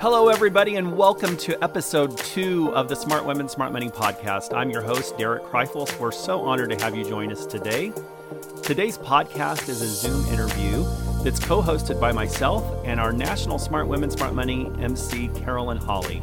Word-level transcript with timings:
Hello, 0.00 0.28
everybody, 0.28 0.76
and 0.76 0.96
welcome 0.96 1.36
to 1.36 1.62
episode 1.62 2.16
two 2.16 2.74
of 2.74 2.88
the 2.88 2.96
Smart 2.96 3.26
Women, 3.26 3.50
Smart 3.50 3.70
Money 3.70 3.90
podcast. 3.90 4.56
I'm 4.56 4.70
your 4.70 4.80
host, 4.80 5.18
Derek 5.18 5.42
Kreifels. 5.42 6.00
We're 6.00 6.10
so 6.10 6.40
honored 6.40 6.70
to 6.70 6.76
have 6.82 6.96
you 6.96 7.04
join 7.04 7.30
us 7.30 7.44
today. 7.44 7.92
Today's 8.62 8.96
podcast 8.96 9.68
is 9.68 9.82
a 9.82 9.86
Zoom 9.86 10.24
interview 10.32 10.84
that's 11.22 11.38
co 11.38 11.60
hosted 11.60 12.00
by 12.00 12.12
myself 12.12 12.64
and 12.86 12.98
our 12.98 13.12
National 13.12 13.58
Smart 13.58 13.88
Women, 13.88 14.10
Smart 14.10 14.32
Money 14.32 14.72
MC, 14.80 15.28
Carolyn 15.34 15.76
Holly. 15.76 16.22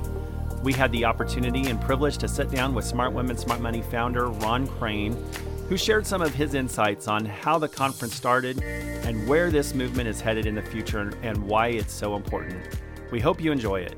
We 0.64 0.74
had 0.74 0.92
the 0.92 1.06
opportunity 1.06 1.70
and 1.70 1.80
privilege 1.80 2.18
to 2.18 2.28
sit 2.28 2.50
down 2.50 2.74
with 2.74 2.84
Smart 2.84 3.14
Women, 3.14 3.38
Smart 3.38 3.62
Money 3.62 3.84
founder 3.84 4.30
Ron 4.30 4.66
Crane, 4.66 5.16
who 5.70 5.78
shared 5.78 6.08
some 6.08 6.24
of 6.24 6.34
his 6.34 6.56
insights 6.56 7.08
on 7.08 7.26
how 7.26 7.60
the 7.60 7.70
conference 7.70 8.16
started 8.16 8.60
and 8.64 9.28
where 9.28 9.52
this 9.52 9.76
movement 9.76 10.08
is 10.08 10.20
headed 10.20 10.48
in 10.48 10.56
the 10.56 10.64
future 10.64 11.14
and 11.22 11.38
why 11.44 11.68
it's 11.68 11.94
so 11.94 12.16
important. 12.16 12.58
We 13.12 13.22
hope 13.22 13.42
you 13.42 13.54
enjoy 13.54 13.82
it. 13.82 13.96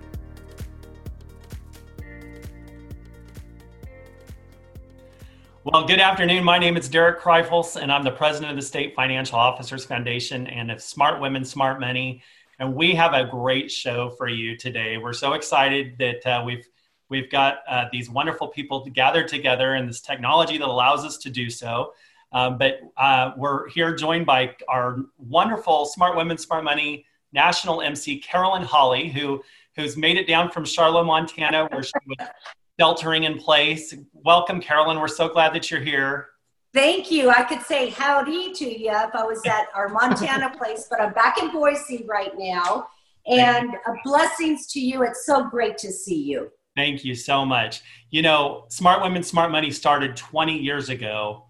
Well, 5.64 5.86
good 5.86 6.00
afternoon. 6.00 6.44
My 6.44 6.60
name 6.60 6.78
is 6.78 6.88
Derek 6.88 7.20
Kreifels, 7.20 7.76
and 7.76 7.92
I'm 7.92 8.04
the 8.04 8.12
president 8.12 8.52
of 8.52 8.56
the 8.56 8.62
State 8.62 8.96
Financial 8.96 9.38
Officers 9.38 9.84
Foundation 9.84 10.48
and 10.48 10.72
of 10.72 10.82
Smart 10.82 11.20
Women, 11.20 11.44
Smart 11.44 11.80
Money. 11.80 12.22
And 12.60 12.76
we 12.76 12.94
have 12.94 13.14
a 13.14 13.26
great 13.26 13.72
show 13.72 14.12
for 14.12 14.28
you 14.28 14.56
today. 14.56 14.98
We're 14.98 15.14
so 15.14 15.34
excited 15.34 15.98
that 15.98 16.26
uh, 16.26 16.44
we've 16.46 16.68
we've 17.10 17.32
got 17.32 17.60
uh, 17.68 17.86
these 17.92 18.10
wonderful 18.12 18.48
people 18.48 18.86
gathered 18.94 19.28
together 19.28 19.74
and 19.74 19.90
this 19.90 20.02
technology 20.02 20.60
that 20.60 20.68
allows 20.68 21.04
us 21.04 21.18
to 21.18 21.32
do 21.32 21.50
so. 21.50 21.94
Um, 22.32 22.60
but 22.60 22.80
uh, 22.96 23.32
we're 23.36 23.70
here 23.70 23.96
joined 23.96 24.28
by 24.28 24.56
our 24.68 24.98
wonderful 25.18 25.86
Smart 25.86 26.16
Women, 26.16 26.38
Smart 26.38 26.64
Money 26.64 27.06
national 27.34 27.82
MC 27.82 28.20
Carolyn 28.20 28.64
Holly, 28.64 29.10
who 29.10 29.42
who's 29.76 29.96
made 29.96 30.18
it 30.18 30.28
down 30.28 30.52
from 30.52 30.66
Charlotte, 30.66 31.06
Montana, 31.06 31.68
where 31.72 31.84
she 31.84 31.92
was 32.06 32.28
sheltering 32.80 33.24
in 33.24 33.38
place. 33.38 33.94
Welcome, 34.14 34.60
Carolyn. 34.60 35.00
We're 35.00 35.08
so 35.08 35.30
glad 35.30 35.54
that 35.54 35.72
you're 35.72 35.82
here. 35.82 36.30
Thank 36.74 37.10
you. 37.10 37.30
I 37.30 37.44
could 37.44 37.62
say 37.62 37.90
howdy 37.90 38.54
to 38.54 38.66
you 38.66 38.92
if 38.92 39.16
I 39.16 39.24
was 39.24 39.42
at 39.46 39.68
our 39.74 39.90
Montana 39.90 40.52
place, 40.58 40.88
but 40.90 41.02
I'm 41.02 41.14
back 41.14 41.42
in 41.42 41.52
Boise 41.52 42.06
right 42.08 42.32
now. 42.38 42.88
And 43.28 43.72
uh, 43.88 43.94
blessings 44.04 44.68
to 44.74 44.80
you. 44.80 45.04
It's 45.04 45.26
so 45.26 45.48
great 45.48 45.78
to 45.80 45.92
see 45.92 46.22
you. 46.22 46.52
Thank 46.76 47.04
you 47.04 47.16
so 47.16 47.46
much. 47.46 47.82
You 48.10 48.22
know, 48.22 48.66
Smart 48.70 49.02
Women, 49.02 49.24
Smart 49.24 49.52
Money 49.52 49.72
started 49.72 50.16
20 50.16 50.58
years 50.58 50.90
ago, 50.90 51.46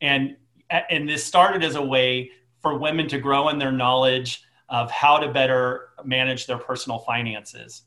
and 0.00 0.36
and 0.70 1.08
this 1.08 1.24
started 1.24 1.62
as 1.62 1.76
a 1.76 1.82
way 1.82 2.30
for 2.60 2.78
women 2.78 3.06
to 3.08 3.18
grow 3.18 3.48
in 3.50 3.58
their 3.58 3.72
knowledge 3.72 4.43
of 4.68 4.90
how 4.90 5.18
to 5.18 5.32
better 5.32 5.90
manage 6.04 6.46
their 6.46 6.58
personal 6.58 6.98
finances. 7.00 7.82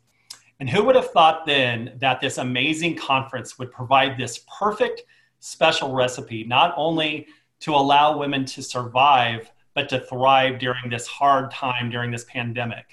And 0.60 0.70
who 0.70 0.84
would 0.86 0.96
have 0.96 1.12
thought 1.12 1.46
then 1.46 1.94
that 2.00 2.20
this 2.20 2.38
amazing 2.38 2.96
conference 2.96 3.60
would 3.60 3.72
provide 3.72 4.18
this 4.18 4.44
perfect 4.60 5.04
special 5.40 5.94
recipe, 5.94 6.44
not 6.44 6.74
only 6.76 7.28
to 7.60 7.74
allow 7.74 8.18
women 8.18 8.46
to 8.46 8.64
survive, 8.64 9.52
but 9.78 9.90
to 9.90 10.00
thrive 10.00 10.58
during 10.58 10.90
this 10.90 11.06
hard 11.06 11.52
time 11.52 11.90
during 11.90 12.10
this 12.10 12.26
pandemic? 12.26 12.86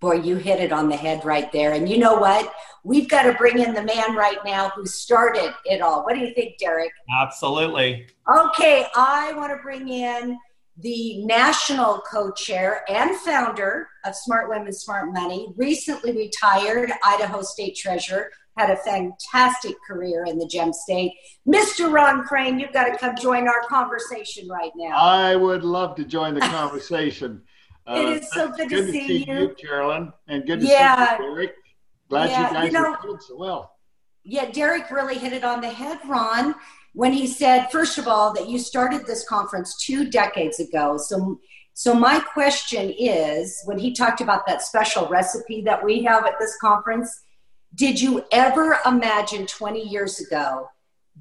Boy, 0.00 0.16
you 0.16 0.36
hit 0.36 0.60
it 0.60 0.72
on 0.72 0.88
the 0.88 0.96
head 0.96 1.24
right 1.24 1.50
there. 1.52 1.72
And 1.72 1.88
you 1.88 1.96
know 1.96 2.16
what? 2.16 2.52
We've 2.84 3.08
got 3.08 3.22
to 3.22 3.32
bring 3.34 3.58
in 3.58 3.72
the 3.72 3.82
man 3.82 4.14
right 4.14 4.38
now 4.44 4.68
who 4.70 4.84
started 4.84 5.54
it 5.64 5.80
all. 5.80 6.04
What 6.04 6.14
do 6.14 6.20
you 6.20 6.34
think, 6.34 6.58
Derek? 6.58 6.90
Absolutely. 7.18 8.06
Okay, 8.28 8.86
I 8.94 9.32
want 9.34 9.52
to 9.52 9.62
bring 9.62 9.88
in 9.88 10.36
the 10.78 11.24
national 11.24 12.02
co-chair 12.10 12.82
and 12.88 13.14
founder 13.16 13.88
of 14.04 14.14
Smart 14.14 14.48
Women, 14.48 14.72
Smart 14.72 15.12
Money, 15.12 15.52
recently 15.56 16.12
retired 16.16 16.90
Idaho 17.04 17.42
State 17.42 17.76
Treasurer, 17.76 18.30
had 18.56 18.70
a 18.70 18.76
fantastic 18.76 19.74
career 19.86 20.24
in 20.24 20.38
the 20.38 20.46
Gem 20.46 20.72
State. 20.72 21.12
Mr. 21.46 21.92
Ron 21.92 22.22
Crane, 22.24 22.58
you've 22.58 22.72
got 22.72 22.84
to 22.84 22.96
come 22.96 23.16
join 23.16 23.48
our 23.48 23.62
conversation 23.68 24.48
right 24.48 24.72
now. 24.76 24.96
I 24.96 25.36
would 25.36 25.62
love 25.62 25.94
to 25.96 26.04
join 26.04 26.34
the 26.34 26.40
conversation. 26.40 27.42
Uh, 27.84 27.94
it 27.96 28.22
is 28.22 28.30
so 28.30 28.48
good, 28.52 28.68
good 28.68 28.86
to, 28.86 28.92
see, 28.92 29.08
see 29.08 29.24
you. 29.28 29.40
you. 29.40 29.56
Carolyn, 29.60 30.12
and 30.28 30.46
good 30.46 30.60
to 30.60 30.66
yeah. 30.66 31.16
see 31.16 31.24
you, 31.24 31.34
Derek. 31.34 31.54
Glad 32.08 32.30
yeah, 32.30 32.46
you 32.46 32.54
guys 32.54 32.66
you 32.66 32.72
know, 32.78 32.92
are 32.92 33.02
doing 33.02 33.18
so 33.18 33.36
well. 33.36 33.72
Yeah, 34.22 34.52
Derek 34.52 34.88
really 34.92 35.18
hit 35.18 35.32
it 35.32 35.42
on 35.42 35.60
the 35.60 35.68
head, 35.68 35.98
Ron 36.06 36.54
when 36.94 37.12
he 37.12 37.26
said, 37.26 37.68
first 37.70 37.98
of 37.98 38.06
all, 38.06 38.32
that 38.34 38.48
you 38.48 38.58
started 38.58 39.06
this 39.06 39.26
conference 39.26 39.76
two 39.76 40.10
decades 40.10 40.60
ago. 40.60 40.98
So, 40.98 41.40
so 41.74 41.94
my 41.94 42.20
question 42.20 42.92
is, 42.98 43.62
when 43.64 43.78
he 43.78 43.94
talked 43.94 44.20
about 44.20 44.46
that 44.46 44.62
special 44.62 45.08
recipe 45.08 45.62
that 45.62 45.82
we 45.82 46.02
have 46.04 46.26
at 46.26 46.38
this 46.38 46.56
conference, 46.60 47.22
did 47.74 48.00
you 48.00 48.24
ever 48.30 48.78
imagine 48.84 49.46
20 49.46 49.88
years 49.88 50.20
ago 50.20 50.68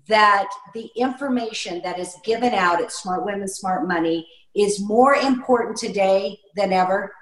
that 0.08 0.50
the 0.74 0.90
information 0.96 1.82
that 1.84 2.00
is 2.00 2.16
given 2.26 2.54
out 2.54 2.82
at 2.82 2.92
Smart 2.92 3.26
Women, 3.26 3.48
Smart 3.48 3.88
Money 3.88 4.28
is 4.54 4.82
more 4.82 5.16
important 5.16 5.78
today 5.78 6.38
than 6.58 6.74
ever? 6.74 7.14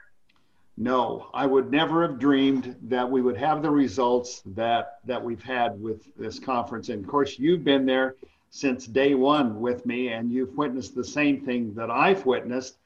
No, 0.75 1.29
I 1.33 1.45
would 1.45 1.69
never 1.69 2.07
have 2.07 2.19
dreamed 2.19 2.75
that 2.83 3.07
we 3.07 3.21
would 3.21 3.37
have 3.37 3.61
the 3.61 3.69
results 3.69 4.41
that 4.45 4.99
that 5.05 5.21
we've 5.21 5.43
had 5.43 5.79
with 5.79 6.07
this 6.15 6.39
conference. 6.39 6.89
And 6.89 7.03
of 7.03 7.09
course, 7.09 7.37
you've 7.37 7.65
been 7.65 7.85
there 7.85 8.15
since 8.49 8.85
day 8.85 9.13
one 9.13 9.59
with 9.59 9.85
me, 9.85 10.09
and 10.09 10.31
you've 10.31 10.57
witnessed 10.57 10.95
the 10.95 11.03
same 11.03 11.41
thing 11.41 11.73
that 11.75 11.89
I've 11.89 12.25
witnessed. 12.25 12.77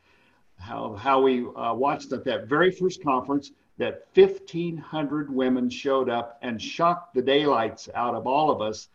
How 0.59 0.93
how 0.93 1.21
we 1.21 1.45
uh, 1.45 1.73
watched 1.73 2.11
at 2.11 2.23
that 2.25 2.47
very 2.47 2.71
first 2.71 3.03
conference 3.03 3.51
that 3.77 4.07
1,500 4.13 5.33
women 5.33 5.69
showed 5.69 6.09
up 6.09 6.37
and 6.41 6.61
shocked 6.61 7.13
the 7.15 7.21
daylights 7.21 7.89
out 7.95 8.13
of 8.13 8.27
all 8.27 8.51
of 8.51 8.61
us. 8.61 8.89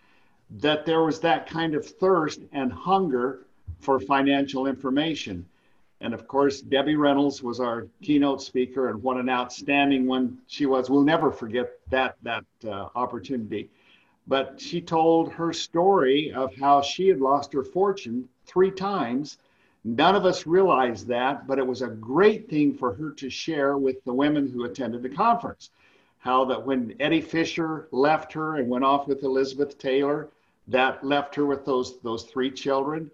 That 0.51 0.87
there 0.87 1.03
was 1.03 1.21
that 1.21 1.47
kind 1.47 1.75
of 1.75 1.84
thirst 1.84 2.41
and 2.53 2.73
hunger 2.73 3.47
for 3.81 4.00
financial 4.00 4.67
information. 4.67 5.45
And 6.00 6.15
of 6.15 6.29
course, 6.29 6.61
Debbie 6.61 6.97
Reynolds 6.97 7.43
was 7.43 7.61
our 7.61 7.89
keynote 8.03 8.41
speaker, 8.41 8.89
and 8.89 9.03
what 9.03 9.17
an 9.17 9.29
outstanding 9.29 10.06
one 10.06 10.39
she 10.47 10.65
was. 10.65 10.89
We'll 10.89 11.03
never 11.03 11.33
forget 11.33 11.73
that 11.91 12.17
that 12.23 12.45
uh, 12.65 12.89
opportunity 12.95 13.69
but 14.28 14.61
she 14.61 14.81
told 14.81 15.33
her 15.33 15.55
story 15.55 16.31
of 16.33 16.55
how 16.55 16.83
she 16.83 17.09
had 17.09 17.19
lost 17.19 17.53
her 17.55 17.65
fortune 17.65 18.28
three 18.44 18.71
times. 18.71 19.39
None 19.84 20.15
of 20.15 20.27
us 20.27 20.47
realized 20.47 21.09
that, 21.09 21.47
but 21.47 21.59
it 21.59 21.66
was 21.66 21.81
a 21.81 21.89
great 21.89 22.49
thing 22.49 22.75
for 22.75 22.93
her 22.93 23.11
to 23.12 23.31
share 23.31 23.78
with 23.78 24.05
the 24.05 24.12
women 24.12 24.50
who 24.50 24.65
attended 24.65 25.03
the 25.03 25.09
conference. 25.09 25.71
How 26.19 26.44
that 26.44 26.67
when 26.67 26.94
Eddie 27.00 27.22
Fisher 27.22 27.88
left 27.91 28.33
her 28.34 28.56
and 28.56 28.69
went 28.69 28.84
off 28.84 29.09
with 29.09 29.22
Elizabeth 29.22 29.78
Taylor, 29.78 30.28
that 30.67 31.03
left 31.03 31.34
her 31.37 31.47
with 31.47 31.65
those 31.65 31.99
those 32.00 32.25
three 32.25 32.50
children, 32.50 33.11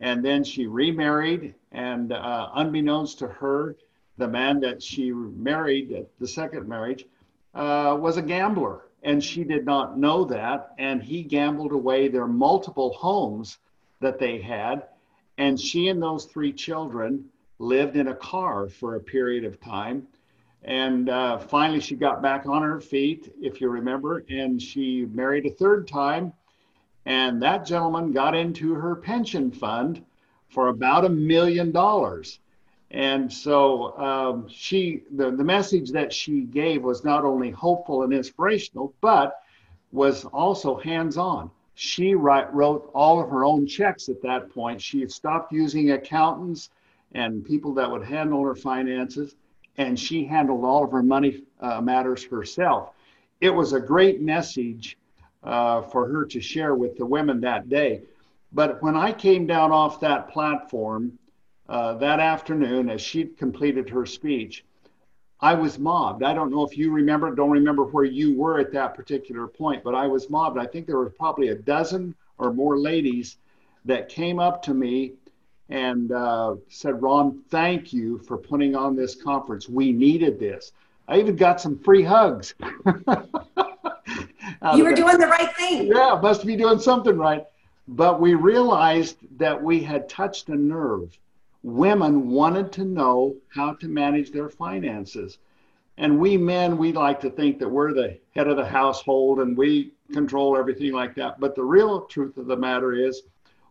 and 0.00 0.24
then 0.24 0.42
she 0.42 0.66
remarried, 0.66 1.54
and 1.70 2.12
uh, 2.12 2.48
unbeknownst 2.54 3.20
to 3.20 3.28
her, 3.28 3.76
the 4.16 4.26
man 4.26 4.58
that 4.60 4.82
she 4.82 5.12
married 5.12 6.06
the 6.18 6.26
second 6.26 6.66
marriage 6.66 7.06
uh, 7.54 7.96
was 8.00 8.16
a 8.16 8.22
gambler 8.22 8.85
and 9.06 9.22
she 9.22 9.44
did 9.44 9.64
not 9.64 9.96
know 9.96 10.24
that. 10.24 10.72
And 10.78 11.00
he 11.00 11.22
gambled 11.22 11.70
away 11.70 12.08
their 12.08 12.26
multiple 12.26 12.92
homes 12.92 13.58
that 14.00 14.18
they 14.18 14.40
had. 14.40 14.82
And 15.38 15.58
she 15.58 15.88
and 15.88 16.02
those 16.02 16.24
three 16.24 16.52
children 16.52 17.26
lived 17.60 17.96
in 17.96 18.08
a 18.08 18.14
car 18.14 18.68
for 18.68 18.96
a 18.96 19.00
period 19.00 19.44
of 19.44 19.60
time. 19.60 20.08
And 20.64 21.08
uh, 21.08 21.38
finally, 21.38 21.80
she 21.80 21.94
got 21.94 22.20
back 22.20 22.46
on 22.46 22.62
her 22.62 22.80
feet, 22.80 23.32
if 23.40 23.60
you 23.60 23.68
remember, 23.68 24.24
and 24.28 24.60
she 24.60 25.06
married 25.06 25.46
a 25.46 25.50
third 25.50 25.86
time. 25.86 26.32
And 27.04 27.40
that 27.42 27.64
gentleman 27.64 28.10
got 28.10 28.34
into 28.34 28.74
her 28.74 28.96
pension 28.96 29.52
fund 29.52 30.04
for 30.48 30.66
about 30.66 31.04
a 31.04 31.08
million 31.08 31.70
dollars. 31.70 32.40
And 32.90 33.32
so 33.32 33.98
um, 33.98 34.48
she, 34.48 35.02
the, 35.14 35.30
the 35.30 35.44
message 35.44 35.90
that 35.90 36.12
she 36.12 36.42
gave 36.42 36.82
was 36.82 37.04
not 37.04 37.24
only 37.24 37.50
hopeful 37.50 38.02
and 38.02 38.12
inspirational, 38.12 38.94
but 39.00 39.40
was 39.92 40.24
also 40.26 40.76
hands 40.76 41.16
on. 41.16 41.50
She 41.74 42.14
write, 42.14 42.52
wrote 42.54 42.90
all 42.94 43.20
of 43.20 43.28
her 43.30 43.44
own 43.44 43.66
checks 43.66 44.08
at 44.08 44.22
that 44.22 44.50
point. 44.50 44.80
She 44.80 45.00
had 45.00 45.10
stopped 45.10 45.52
using 45.52 45.90
accountants 45.90 46.70
and 47.12 47.44
people 47.44 47.74
that 47.74 47.90
would 47.90 48.04
handle 48.04 48.42
her 48.44 48.54
finances, 48.54 49.36
and 49.78 49.98
she 49.98 50.24
handled 50.24 50.64
all 50.64 50.84
of 50.84 50.92
her 50.92 51.02
money 51.02 51.42
uh, 51.60 51.80
matters 51.80 52.24
herself. 52.24 52.92
It 53.40 53.50
was 53.50 53.72
a 53.72 53.80
great 53.80 54.22
message 54.22 54.96
uh, 55.42 55.82
for 55.82 56.08
her 56.08 56.24
to 56.26 56.40
share 56.40 56.74
with 56.74 56.96
the 56.96 57.06
women 57.06 57.40
that 57.42 57.68
day. 57.68 58.02
But 58.52 58.82
when 58.82 58.96
I 58.96 59.12
came 59.12 59.46
down 59.46 59.72
off 59.72 60.00
that 60.00 60.30
platform, 60.30 61.18
uh, 61.68 61.94
that 61.94 62.20
afternoon 62.20 62.88
as 62.88 63.00
she 63.00 63.24
completed 63.24 63.88
her 63.90 64.06
speech, 64.06 64.64
I 65.40 65.54
was 65.54 65.78
mobbed. 65.78 66.22
I 66.22 66.32
don't 66.32 66.50
know 66.50 66.64
if 66.64 66.78
you 66.78 66.92
remember, 66.92 67.34
don't 67.34 67.50
remember 67.50 67.84
where 67.84 68.04
you 68.04 68.34
were 68.34 68.58
at 68.58 68.72
that 68.72 68.94
particular 68.94 69.46
point, 69.46 69.84
but 69.84 69.94
I 69.94 70.06
was 70.06 70.30
mobbed. 70.30 70.58
I 70.58 70.66
think 70.66 70.86
there 70.86 70.96
were 70.96 71.10
probably 71.10 71.48
a 71.48 71.54
dozen 71.54 72.14
or 72.38 72.52
more 72.52 72.78
ladies 72.78 73.36
that 73.84 74.08
came 74.08 74.38
up 74.38 74.62
to 74.62 74.74
me 74.74 75.12
and 75.68 76.12
uh, 76.12 76.56
said, 76.68 77.02
Ron, 77.02 77.42
thank 77.50 77.92
you 77.92 78.18
for 78.18 78.38
putting 78.38 78.74
on 78.76 78.96
this 78.96 79.14
conference. 79.14 79.68
We 79.68 79.92
needed 79.92 80.38
this. 80.38 80.72
I 81.08 81.18
even 81.18 81.36
got 81.36 81.60
some 81.60 81.78
free 81.78 82.02
hugs. 82.02 82.54
you 84.74 84.84
were 84.84 84.94
doing 84.94 85.18
the 85.18 85.28
right 85.28 85.54
thing. 85.56 85.86
Yeah, 85.88 86.18
must 86.20 86.46
be 86.46 86.56
doing 86.56 86.78
something 86.78 87.16
right. 87.16 87.44
But 87.88 88.20
we 88.20 88.34
realized 88.34 89.16
that 89.38 89.62
we 89.62 89.82
had 89.82 90.08
touched 90.08 90.48
a 90.48 90.56
nerve. 90.56 91.16
Women 91.66 92.30
wanted 92.30 92.70
to 92.74 92.84
know 92.84 93.34
how 93.48 93.74
to 93.74 93.88
manage 93.88 94.30
their 94.30 94.48
finances. 94.48 95.38
And 95.98 96.20
we 96.20 96.36
men, 96.36 96.78
we 96.78 96.92
like 96.92 97.18
to 97.22 97.30
think 97.30 97.58
that 97.58 97.68
we're 97.68 97.92
the 97.92 98.16
head 98.36 98.46
of 98.46 98.56
the 98.56 98.64
household 98.64 99.40
and 99.40 99.56
we 99.56 99.90
control 100.12 100.56
everything 100.56 100.92
like 100.92 101.16
that. 101.16 101.40
But 101.40 101.56
the 101.56 101.64
real 101.64 102.02
truth 102.02 102.36
of 102.36 102.46
the 102.46 102.56
matter 102.56 102.92
is, 102.92 103.22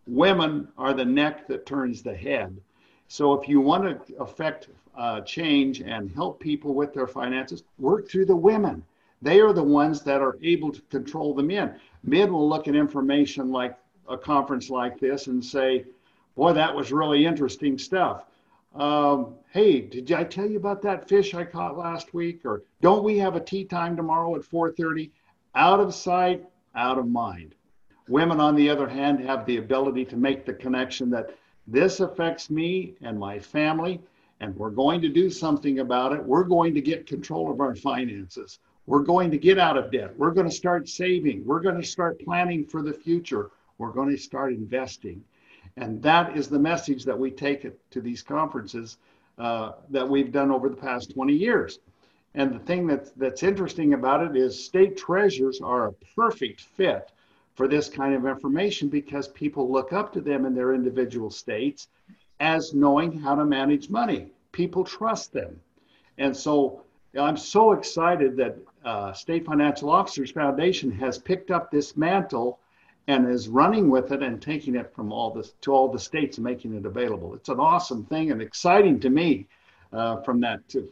women 0.07 0.67
are 0.77 0.93
the 0.93 1.05
neck 1.05 1.47
that 1.47 1.65
turns 1.65 2.01
the 2.01 2.13
head. 2.13 2.59
So 3.07 3.33
if 3.33 3.47
you 3.47 3.61
want 3.61 4.07
to 4.07 4.15
affect 4.17 4.67
uh, 4.97 5.21
change 5.21 5.79
and 5.79 6.11
help 6.11 6.41
people 6.41 6.73
with 6.73 6.93
their 6.93 7.07
finances, 7.07 7.63
work 7.79 8.09
through 8.09 8.25
the 8.25 8.35
women. 8.35 8.83
They 9.21 9.39
are 9.39 9.53
the 9.53 9.63
ones 9.63 10.01
that 10.01 10.21
are 10.21 10.37
able 10.43 10.73
to 10.73 10.81
control 10.89 11.33
the 11.33 11.43
men. 11.43 11.79
Men 12.03 12.33
will 12.33 12.49
look 12.49 12.67
at 12.67 12.75
information 12.75 13.53
like 13.53 13.77
a 14.09 14.17
conference 14.17 14.69
like 14.69 14.99
this 14.99 15.27
and 15.27 15.43
say, 15.43 15.85
boy, 16.35 16.53
that 16.53 16.75
was 16.75 16.91
really 16.91 17.25
interesting 17.25 17.77
stuff. 17.77 18.25
Um, 18.75 19.35
hey, 19.51 19.81
did 19.81 20.11
I 20.11 20.25
tell 20.25 20.49
you 20.49 20.57
about 20.57 20.81
that 20.81 21.07
fish 21.07 21.33
I 21.33 21.45
caught 21.45 21.77
last 21.77 22.13
week? 22.13 22.45
Or 22.45 22.63
don't 22.81 23.03
we 23.03 23.17
have 23.19 23.35
a 23.35 23.39
tea 23.39 23.63
time 23.63 23.95
tomorrow 23.95 24.35
at 24.35 24.43
4:30? 24.43 25.11
Out 25.55 25.79
of 25.79 25.93
sight, 25.93 26.45
out 26.75 26.97
of 26.97 27.07
mind. 27.07 27.55
Women, 28.09 28.39
on 28.39 28.55
the 28.55 28.69
other 28.69 28.87
hand, 28.87 29.19
have 29.21 29.45
the 29.45 29.57
ability 29.57 30.05
to 30.05 30.17
make 30.17 30.45
the 30.45 30.53
connection 30.53 31.09
that 31.11 31.35
this 31.67 31.99
affects 32.01 32.49
me 32.49 32.95
and 33.01 33.17
my 33.17 33.39
family, 33.39 34.01
and 34.41 34.55
we're 34.55 34.69
going 34.69 35.01
to 35.01 35.09
do 35.09 35.29
something 35.29 35.79
about 35.79 36.13
it. 36.13 36.23
We're 36.23 36.43
going 36.43 36.73
to 36.75 36.81
get 36.81 37.07
control 37.07 37.49
of 37.49 37.61
our 37.61 37.75
finances. 37.75 38.59
We're 38.85 38.99
going 38.99 39.31
to 39.31 39.37
get 39.37 39.57
out 39.57 39.77
of 39.77 39.91
debt. 39.91 40.15
We're 40.17 40.31
going 40.31 40.49
to 40.49 40.55
start 40.55 40.87
saving. 40.87 41.43
We're 41.45 41.61
going 41.61 41.81
to 41.81 41.87
start 41.87 42.19
planning 42.19 42.65
for 42.65 42.83
the 42.83 42.93
future. 42.93 43.49
We're 43.79 43.91
going 43.91 44.09
to 44.09 44.17
start 44.17 44.53
investing. 44.53 45.23
And 45.77 46.01
that 46.03 46.37
is 46.37 46.47
the 46.47 46.59
message 46.59 47.03
that 47.05 47.17
we 47.17 47.31
take 47.31 47.67
to 47.91 48.01
these 48.01 48.21
conferences 48.21 48.97
uh, 49.37 49.73
that 49.89 50.07
we've 50.07 50.31
done 50.31 50.51
over 50.51 50.69
the 50.69 50.75
past 50.75 51.13
20 51.13 51.33
years. 51.33 51.79
And 52.33 52.53
the 52.53 52.59
thing 52.59 52.87
that's, 52.87 53.11
that's 53.11 53.43
interesting 53.43 53.93
about 53.93 54.21
it 54.23 54.35
is 54.35 54.63
state 54.63 54.97
treasurers 54.97 55.61
are 55.61 55.87
a 55.87 55.93
perfect 56.15 56.61
fit 56.61 57.11
for 57.55 57.67
this 57.67 57.89
kind 57.89 58.13
of 58.13 58.25
information 58.25 58.89
because 58.89 59.29
people 59.29 59.71
look 59.71 59.93
up 59.93 60.11
to 60.13 60.21
them 60.21 60.45
in 60.45 60.53
their 60.53 60.73
individual 60.73 61.29
states 61.29 61.87
as 62.39 62.73
knowing 62.73 63.17
how 63.17 63.35
to 63.35 63.45
manage 63.45 63.89
money. 63.89 64.27
People 64.51 64.83
trust 64.83 65.31
them. 65.31 65.59
And 66.17 66.35
so 66.35 66.81
I'm 67.17 67.37
so 67.37 67.71
excited 67.71 68.35
that 68.37 68.57
uh, 68.83 69.13
State 69.13 69.45
Financial 69.45 69.89
Officers 69.89 70.31
Foundation 70.31 70.91
has 70.91 71.17
picked 71.17 71.51
up 71.51 71.71
this 71.71 71.95
mantle 71.95 72.59
and 73.07 73.29
is 73.29 73.47
running 73.47 73.89
with 73.89 74.11
it 74.11 74.23
and 74.23 74.41
taking 74.41 74.75
it 74.75 74.93
from 74.93 75.11
all 75.11 75.31
the 75.31 75.49
to 75.61 75.71
all 75.71 75.91
the 75.91 75.99
states 75.99 76.37
and 76.37 76.43
making 76.43 76.75
it 76.75 76.85
available. 76.85 77.33
It's 77.35 77.49
an 77.49 77.59
awesome 77.59 78.05
thing 78.05 78.31
and 78.31 78.41
exciting 78.41 78.99
to 79.01 79.09
me 79.09 79.47
uh, 79.93 80.21
from 80.21 80.39
that 80.41 80.67
to, 80.69 80.89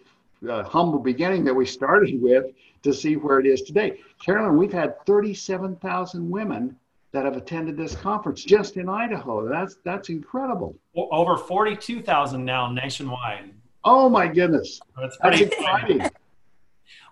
uh, 0.50 0.64
humble 0.64 1.00
beginning 1.00 1.44
that 1.46 1.54
we 1.54 1.66
started 1.66 2.22
with 2.22 2.46
to 2.84 2.94
see 2.94 3.16
where 3.16 3.40
it 3.40 3.48
is 3.48 3.62
today. 3.62 4.00
Carolyn, 4.24 4.58
we've 4.58 4.74
had 4.74 5.04
37,000 5.06 6.30
women 6.30 6.76
that 7.14 7.26
have 7.26 7.38
attended 7.38 7.78
this 7.78 7.96
conference 7.96 8.44
just 8.44 8.76
in 8.78 8.90
Idaho. 8.90 9.48
That's 9.48 9.78
that's 9.84 10.10
incredible. 10.10 10.76
Over 10.96 11.38
42,000 11.38 12.44
now 12.44 12.72
nationwide. 12.72 13.52
Oh 13.86 14.10
my 14.10 14.28
goodness. 14.28 14.80
That's, 15.00 15.18
that's 15.22 15.42
exciting. 15.42 16.10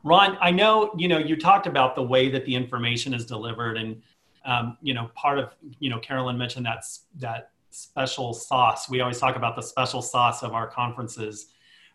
Ron, 0.03 0.37
I 0.41 0.49
know, 0.49 0.91
you 0.97 1.07
know, 1.07 1.19
you 1.19 1.35
talked 1.35 1.67
about 1.67 1.95
the 1.95 2.03
way 2.03 2.29
that 2.29 2.45
the 2.45 2.55
information 2.55 3.13
is 3.13 3.25
delivered 3.25 3.77
and 3.77 4.01
um, 4.45 4.77
you 4.81 4.93
know, 4.93 5.09
part 5.15 5.39
of, 5.39 5.49
you 5.79 5.89
know, 5.89 5.99
Carolyn 5.99 6.37
mentioned 6.37 6.65
that, 6.65 6.83
that 7.19 7.51
special 7.69 8.33
sauce. 8.33 8.89
We 8.89 9.01
always 9.01 9.19
talk 9.19 9.35
about 9.35 9.55
the 9.55 9.61
special 9.61 10.01
sauce 10.01 10.43
of 10.43 10.53
our 10.53 10.67
conferences. 10.67 11.47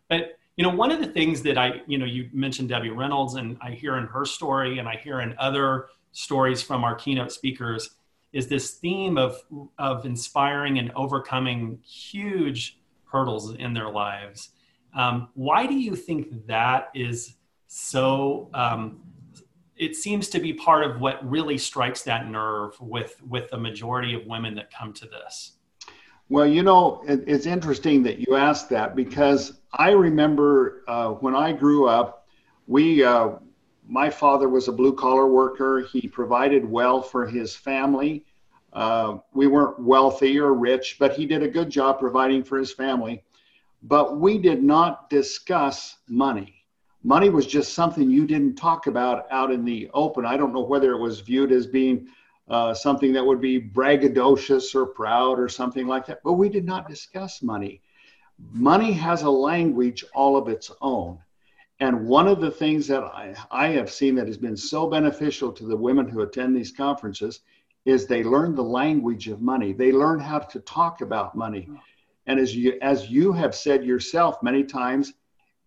But, 0.08 0.38
you 0.56 0.64
know, 0.64 0.70
one 0.70 0.90
of 0.90 1.00
the 1.00 1.06
things 1.06 1.42
that 1.42 1.58
I, 1.58 1.82
you 1.86 1.98
know, 1.98 2.06
you 2.06 2.30
mentioned 2.32 2.68
Debbie 2.68 2.90
Reynolds, 2.90 3.34
and 3.34 3.58
I 3.60 3.72
hear 3.72 3.96
in 3.98 4.06
her 4.06 4.24
story, 4.24 4.78
and 4.78 4.88
I 4.88 4.96
hear 4.96 5.20
in 5.20 5.34
other 5.38 5.88
stories 6.12 6.62
from 6.62 6.84
our 6.84 6.94
keynote 6.94 7.32
speakers, 7.32 7.90
is 8.32 8.48
this 8.48 8.74
theme 8.74 9.18
of, 9.18 9.42
of 9.78 10.06
inspiring 10.06 10.78
and 10.78 10.92
overcoming 10.94 11.78
huge 11.84 12.78
hurdles 13.04 13.54
in 13.54 13.74
their 13.74 13.90
lives. 13.90 14.50
Um, 14.94 15.28
why 15.34 15.66
do 15.66 15.74
you 15.74 15.94
think 15.94 16.46
that 16.46 16.90
is 16.94 17.34
so 17.66 18.48
um, 18.54 19.02
it 19.76 19.94
seems 19.94 20.28
to 20.30 20.40
be 20.40 20.52
part 20.52 20.84
of 20.84 21.00
what 21.00 21.28
really 21.28 21.58
strikes 21.58 22.02
that 22.02 22.28
nerve 22.28 22.80
with 22.80 23.20
with 23.28 23.50
the 23.50 23.58
majority 23.58 24.14
of 24.14 24.26
women 24.26 24.54
that 24.54 24.70
come 24.70 24.92
to 24.94 25.06
this. 25.06 25.52
Well 26.28 26.46
you 26.46 26.62
know 26.62 27.02
it, 27.06 27.24
it's 27.26 27.46
interesting 27.46 28.02
that 28.04 28.18
you 28.18 28.36
asked 28.36 28.68
that 28.70 28.96
because 28.96 29.60
i 29.72 29.90
remember 29.90 30.82
uh, 30.88 31.10
when 31.10 31.36
i 31.36 31.52
grew 31.52 31.86
up 31.88 32.26
we 32.66 33.04
uh, 33.04 33.32
my 33.88 34.10
father 34.10 34.48
was 34.48 34.66
a 34.66 34.72
blue 34.72 34.92
collar 34.92 35.28
worker. 35.28 35.82
He 35.82 36.08
provided 36.08 36.64
well 36.64 37.00
for 37.00 37.24
his 37.24 37.54
family. 37.54 38.24
Uh, 38.72 39.18
we 39.32 39.46
weren't 39.46 39.78
wealthy 39.78 40.38
or 40.38 40.52
rich 40.52 40.96
but 40.98 41.12
he 41.12 41.26
did 41.26 41.42
a 41.42 41.48
good 41.48 41.70
job 41.70 42.00
providing 42.00 42.42
for 42.42 42.58
his 42.58 42.72
family. 42.72 43.22
But 43.82 44.18
we 44.18 44.38
did 44.38 44.64
not 44.64 45.08
discuss 45.08 45.98
money 46.08 46.55
money 47.02 47.28
was 47.30 47.46
just 47.46 47.74
something 47.74 48.10
you 48.10 48.26
didn't 48.26 48.56
talk 48.56 48.86
about 48.86 49.26
out 49.30 49.50
in 49.50 49.64
the 49.64 49.90
open. 49.94 50.24
I 50.24 50.36
don't 50.36 50.52
know 50.52 50.64
whether 50.64 50.92
it 50.92 50.98
was 51.00 51.20
viewed 51.20 51.52
as 51.52 51.66
being 51.66 52.08
uh, 52.48 52.74
something 52.74 53.12
that 53.12 53.24
would 53.24 53.40
be 53.40 53.60
braggadocious 53.60 54.74
or 54.74 54.86
proud 54.86 55.38
or 55.38 55.48
something 55.48 55.86
like 55.86 56.06
that, 56.06 56.20
but 56.24 56.34
we 56.34 56.48
did 56.48 56.64
not 56.64 56.88
discuss 56.88 57.42
money. 57.42 57.80
Money 58.52 58.92
has 58.92 59.22
a 59.22 59.30
language 59.30 60.04
all 60.14 60.36
of 60.36 60.48
its 60.48 60.70
own. 60.80 61.18
And 61.80 62.06
one 62.06 62.26
of 62.26 62.40
the 62.40 62.50
things 62.50 62.86
that 62.88 63.02
I, 63.02 63.34
I 63.50 63.68
have 63.68 63.90
seen 63.90 64.14
that 64.14 64.26
has 64.26 64.38
been 64.38 64.56
so 64.56 64.88
beneficial 64.88 65.52
to 65.52 65.66
the 65.66 65.76
women 65.76 66.08
who 66.08 66.22
attend 66.22 66.56
these 66.56 66.72
conferences 66.72 67.40
is 67.84 68.06
they 68.06 68.24
learn 68.24 68.54
the 68.54 68.64
language 68.64 69.28
of 69.28 69.42
money. 69.42 69.72
They 69.72 69.92
learn 69.92 70.18
how 70.18 70.38
to 70.38 70.60
talk 70.60 71.02
about 71.02 71.36
money. 71.36 71.68
And 72.26 72.40
as 72.40 72.56
you 72.56 72.78
as 72.82 73.10
you 73.10 73.32
have 73.32 73.54
said 73.54 73.84
yourself 73.84 74.42
many 74.42 74.64
times, 74.64 75.12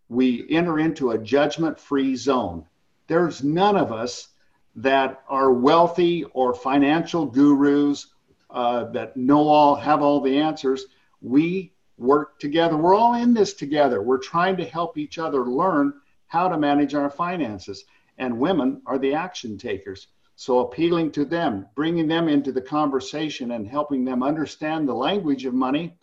we 0.10 0.48
enter 0.50 0.80
into 0.80 1.12
a 1.12 1.18
judgment 1.18 1.80
free 1.80 2.16
zone. 2.16 2.66
There's 3.08 3.44
none 3.44 3.78
of 3.78 3.92
us 3.92 4.30
that 4.76 5.24
are 5.30 5.54
wealthy 5.54 6.24
or 6.34 6.54
financial 6.54 7.26
gurus 7.26 8.08
uh, 8.50 8.86
that 8.86 9.16
know 9.16 9.48
all, 9.48 9.76
have 9.76 10.02
all 10.02 10.20
the 10.20 10.40
answers. 10.40 10.86
We 11.22 11.74
work 11.98 12.40
together. 12.40 12.76
We're 12.76 12.96
all 12.96 13.14
in 13.14 13.34
this 13.34 13.54
together. 13.54 14.02
We're 14.02 14.18
trying 14.18 14.58
to 14.58 14.66
help 14.66 14.98
each 14.98 15.20
other 15.20 15.46
learn 15.46 15.94
how 16.28 16.48
to 16.48 16.58
manage 16.58 16.96
our 16.96 17.10
finances. 17.10 17.86
And 18.18 18.40
women 18.40 18.82
are 18.86 18.98
the 18.98 19.14
action 19.14 19.58
takers. 19.58 20.08
So 20.36 20.60
appealing 20.60 21.12
to 21.12 21.26
them, 21.26 21.68
bringing 21.76 22.08
them 22.08 22.30
into 22.30 22.52
the 22.52 22.62
conversation 22.62 23.52
and 23.52 23.68
helping 23.68 24.06
them 24.06 24.24
understand 24.24 24.88
the 24.88 24.94
language 24.94 25.46
of 25.46 25.54
money 25.54 25.98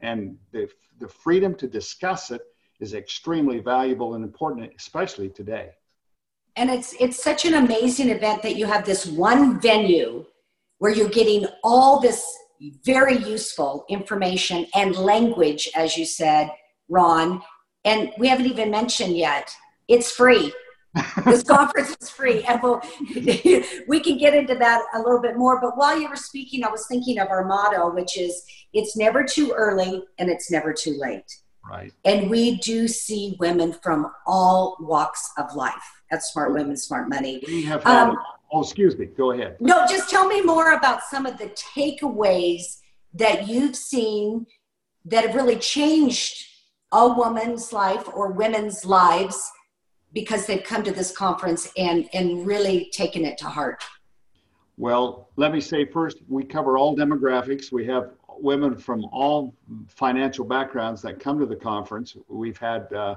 and 0.00 0.36
the, 0.52 0.68
the 0.98 1.08
freedom 1.08 1.54
to 1.56 1.66
discuss 1.66 2.30
it 2.30 2.42
is 2.80 2.94
extremely 2.94 3.58
valuable 3.58 4.14
and 4.14 4.24
important, 4.24 4.72
especially 4.78 5.28
today. 5.28 5.70
And 6.56 6.70
it's 6.70 6.94
it's 6.98 7.22
such 7.22 7.44
an 7.44 7.54
amazing 7.54 8.10
event 8.10 8.42
that 8.42 8.56
you 8.56 8.66
have 8.66 8.84
this 8.84 9.06
one 9.06 9.60
venue 9.60 10.24
where 10.78 10.92
you're 10.92 11.08
getting 11.08 11.46
all 11.62 12.00
this 12.00 12.24
very 12.84 13.16
useful 13.16 13.84
information 13.88 14.66
and 14.74 14.96
language, 14.96 15.68
as 15.76 15.96
you 15.96 16.04
said, 16.04 16.50
Ron. 16.88 17.42
And 17.84 18.12
we 18.18 18.28
haven't 18.28 18.46
even 18.46 18.70
mentioned 18.70 19.16
yet, 19.16 19.54
it's 19.86 20.10
free. 20.10 20.52
this 21.24 21.42
conference 21.48 21.96
is 22.00 22.10
free 22.10 22.42
and 22.44 22.60
we'll, 22.62 22.80
we 23.88 24.00
can 24.00 24.18
get 24.18 24.34
into 24.34 24.54
that 24.54 24.82
a 24.94 24.98
little 24.98 25.20
bit 25.20 25.36
more 25.36 25.60
but 25.60 25.76
while 25.76 26.00
you 26.00 26.08
were 26.08 26.16
speaking 26.16 26.64
i 26.64 26.70
was 26.70 26.86
thinking 26.86 27.18
of 27.18 27.28
our 27.28 27.44
motto 27.44 27.92
which 27.94 28.16
is 28.18 28.42
it's 28.72 28.96
never 28.96 29.22
too 29.22 29.52
early 29.54 30.02
and 30.18 30.30
it's 30.30 30.50
never 30.50 30.72
too 30.72 30.96
late 30.98 31.30
Right. 31.68 31.92
And 32.04 32.30
we 32.30 32.56
do 32.58 32.88
see 32.88 33.36
women 33.38 33.72
from 33.72 34.10
all 34.26 34.76
walks 34.80 35.30
of 35.36 35.54
life 35.54 35.74
at 36.10 36.22
Smart 36.22 36.52
Women, 36.52 36.76
Smart 36.76 37.08
Money. 37.08 37.42
We 37.46 37.62
have 37.64 37.82
had, 37.84 38.08
um, 38.08 38.18
oh, 38.52 38.62
excuse 38.62 38.96
me, 38.96 39.06
go 39.06 39.32
ahead. 39.32 39.56
No, 39.60 39.86
just 39.86 40.08
tell 40.08 40.26
me 40.26 40.40
more 40.40 40.72
about 40.72 41.02
some 41.02 41.26
of 41.26 41.36
the 41.38 41.50
takeaways 41.50 42.78
that 43.14 43.48
you've 43.48 43.76
seen 43.76 44.46
that 45.04 45.26
have 45.26 45.34
really 45.34 45.56
changed 45.56 46.46
a 46.92 47.08
woman's 47.08 47.72
life 47.72 48.08
or 48.14 48.32
women's 48.32 48.84
lives 48.84 49.50
because 50.12 50.46
they've 50.46 50.64
come 50.64 50.82
to 50.82 50.92
this 50.92 51.14
conference 51.14 51.70
and, 51.76 52.08
and 52.14 52.46
really 52.46 52.90
taken 52.92 53.24
it 53.24 53.36
to 53.38 53.44
heart. 53.44 53.84
Well, 54.78 55.28
let 55.36 55.52
me 55.52 55.60
say 55.60 55.84
first, 55.84 56.18
we 56.28 56.44
cover 56.44 56.78
all 56.78 56.96
demographics. 56.96 57.72
We 57.72 57.84
have 57.86 58.12
women 58.42 58.76
from 58.76 59.04
all 59.06 59.54
financial 59.88 60.44
backgrounds 60.44 61.02
that 61.02 61.20
come 61.20 61.38
to 61.38 61.46
the 61.46 61.56
conference. 61.56 62.16
We've 62.28 62.58
had 62.58 62.92
uh, 62.92 63.16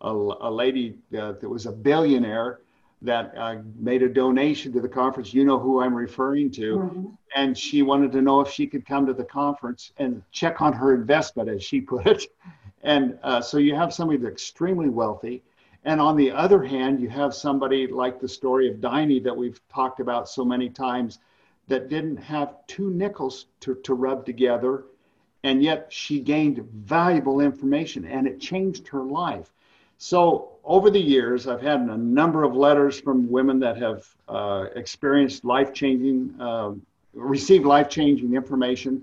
a, 0.00 0.10
a 0.10 0.50
lady 0.50 0.96
uh, 1.16 1.32
that 1.32 1.48
was 1.48 1.66
a 1.66 1.72
billionaire 1.72 2.60
that 3.02 3.32
uh, 3.36 3.56
made 3.78 4.02
a 4.02 4.08
donation 4.08 4.72
to 4.72 4.80
the 4.80 4.88
conference. 4.88 5.32
You 5.32 5.44
know 5.44 5.58
who 5.58 5.80
I'm 5.80 5.94
referring 5.94 6.50
to. 6.52 6.76
Mm-hmm. 6.76 7.06
And 7.34 7.56
she 7.56 7.82
wanted 7.82 8.12
to 8.12 8.20
know 8.20 8.40
if 8.40 8.50
she 8.50 8.66
could 8.66 8.84
come 8.84 9.06
to 9.06 9.14
the 9.14 9.24
conference 9.24 9.92
and 9.98 10.22
check 10.32 10.60
on 10.60 10.72
her 10.74 10.94
investment, 10.94 11.48
as 11.48 11.62
she 11.62 11.80
put 11.80 12.06
it. 12.06 12.24
And 12.82 13.18
uh, 13.22 13.40
so 13.40 13.58
you 13.58 13.74
have 13.74 13.92
somebody 13.92 14.18
that's 14.18 14.32
extremely 14.32 14.88
wealthy. 14.88 15.42
And 15.84 16.00
on 16.00 16.16
the 16.16 16.30
other 16.30 16.62
hand, 16.62 17.00
you 17.00 17.08
have 17.08 17.34
somebody 17.34 17.86
like 17.86 18.20
the 18.20 18.28
story 18.28 18.70
of 18.70 18.80
Diney 18.80 19.20
that 19.20 19.34
we've 19.34 19.60
talked 19.72 20.00
about 20.00 20.28
so 20.28 20.44
many 20.44 20.68
times 20.68 21.20
that 21.70 21.88
didn't 21.88 22.16
have 22.16 22.54
two 22.66 22.90
nickels 22.90 23.46
to, 23.60 23.76
to 23.76 23.94
rub 23.94 24.26
together. 24.26 24.84
And 25.42 25.62
yet 25.62 25.86
she 25.88 26.20
gained 26.20 26.58
valuable 26.58 27.40
information 27.40 28.04
and 28.04 28.26
it 28.26 28.40
changed 28.40 28.88
her 28.88 29.02
life. 29.02 29.52
So 29.96 30.58
over 30.64 30.90
the 30.90 31.00
years, 31.00 31.46
I've 31.46 31.62
had 31.62 31.80
a 31.80 31.96
number 31.96 32.42
of 32.42 32.54
letters 32.54 33.00
from 33.00 33.30
women 33.30 33.60
that 33.60 33.76
have 33.78 34.06
uh, 34.28 34.66
experienced 34.74 35.44
life 35.44 35.72
changing, 35.72 36.34
uh, 36.40 36.72
received 37.14 37.64
life 37.64 37.88
changing 37.88 38.34
information 38.34 39.02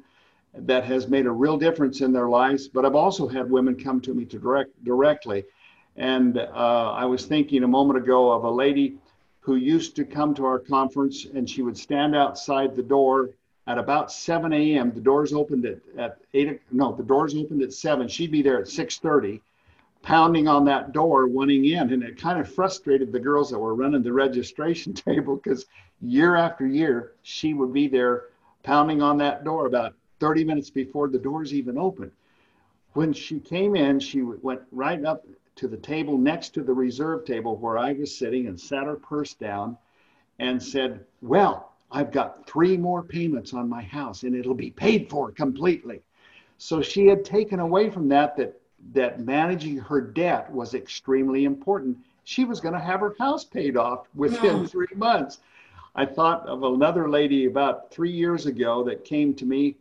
that 0.54 0.84
has 0.84 1.08
made 1.08 1.26
a 1.26 1.32
real 1.32 1.58
difference 1.58 2.02
in 2.02 2.12
their 2.12 2.28
lives. 2.28 2.68
But 2.68 2.86
I've 2.86 2.96
also 2.96 3.28
had 3.28 3.50
women 3.50 3.76
come 3.76 4.02
to 4.02 4.14
me 4.14 4.26
to 4.26 4.40
direct 4.40 4.84
directly. 4.84 5.46
And 5.96 6.38
uh, 6.38 6.92
I 6.94 7.06
was 7.06 7.26
thinking 7.26 7.64
a 7.64 7.68
moment 7.68 7.98
ago 7.98 8.32
of 8.32 8.44
a 8.44 8.52
lady 8.52 8.98
who 9.48 9.56
used 9.56 9.96
to 9.96 10.04
come 10.04 10.36
to 10.36 10.44
our 10.44 10.60
conference 10.60 11.26
and 11.34 11.50
she 11.50 11.62
would 11.62 11.78
stand 11.78 12.14
outside 12.14 12.76
the 12.76 12.84
door 12.84 13.30
at 13.66 13.78
about 13.78 14.12
7 14.12 14.52
a.m. 14.52 14.92
The 14.92 15.00
doors 15.00 15.32
opened 15.32 15.66
at, 15.66 15.80
at 15.98 16.18
8, 16.34 16.60
no, 16.74 16.92
the 16.92 17.02
doors 17.02 17.34
opened 17.34 17.62
at 17.62 17.72
7. 17.72 18.10
She'd 18.10 18.30
be 18.30 18.42
there 18.42 18.60
at 18.60 18.66
6.30 18.66 19.40
pounding 20.02 20.50
on 20.50 20.66
that 20.66 20.92
door 20.92 21.28
wanting 21.28 21.64
in 21.64 21.94
and 21.94 22.04
it 22.04 22.20
kind 22.20 22.42
of 22.42 22.54
frustrated 22.54 23.14
the 23.14 23.20
girls 23.22 23.50
that 23.50 23.58
were 23.58 23.74
running 23.74 24.04
the 24.04 24.12
registration 24.12 24.94
table 25.08 25.38
because 25.38 25.66
year 26.02 26.36
after 26.36 26.68
year 26.68 27.14
she 27.24 27.54
would 27.54 27.72
be 27.72 27.88
there 27.88 28.26
pounding 28.64 29.02
on 29.02 29.18
that 29.18 29.46
door 29.46 29.66
about 29.66 29.94
30 30.20 30.44
minutes 30.44 30.70
before 30.70 31.08
the 31.08 31.18
doors 31.18 31.54
even 31.54 31.78
opened 31.78 32.12
when 32.94 33.12
she 33.12 33.40
came 33.40 33.76
in 33.76 34.00
she 34.00 34.22
went 34.22 34.62
right 34.72 35.04
up 35.04 35.26
to 35.58 35.68
the 35.68 35.78
table 35.78 36.18
next 36.18 36.50
to 36.50 36.64
the 36.64 36.74
reserve 36.74 37.26
table 37.26 37.56
where 37.58 37.78
i 37.78 37.94
was 37.94 38.16
sitting 38.16 38.48
and 38.48 38.60
sat 38.60 38.86
her 38.86 38.96
purse 38.96 39.34
down 39.34 39.78
and 40.40 40.62
said 40.62 41.04
well 41.22 41.74
i've 41.92 42.12
got 42.12 42.48
three 42.48 42.78
more 42.78 43.04
payments 43.04 43.54
on 43.54 43.68
my 43.68 43.82
house 43.82 44.24
and 44.24 44.36
it'll 44.36 44.54
be 44.54 44.72
paid 44.72 45.10
for 45.10 45.32
completely 45.32 46.02
so 46.58 46.82
she 46.82 47.08
had 47.08 47.24
taken 47.24 47.60
away 47.60 47.90
from 47.90 48.10
that 48.10 48.36
that 48.38 48.60
that 48.94 49.20
managing 49.20 49.78
her 49.78 50.02
debt 50.02 50.52
was 50.52 50.74
extremely 50.74 51.46
important. 51.46 51.98
She 52.24 52.46
was 52.46 52.60
going 52.60 52.74
to 52.74 52.80
have 52.80 53.00
her 53.00 53.16
house 53.20 53.44
paid 53.44 53.78
off 53.78 54.08
within 54.16 54.62
yeah. 54.62 54.68
three 54.68 54.88
months. 54.96 55.40
I 55.96 56.06
thought 56.06 56.46
of 56.48 56.64
another 56.64 57.10
lady 57.10 57.46
about 57.46 57.92
three 57.92 58.12
years 58.12 58.46
ago 58.46 58.84
that 58.84 59.04
came 59.04 59.34
to 59.36 59.46
me 59.46 59.78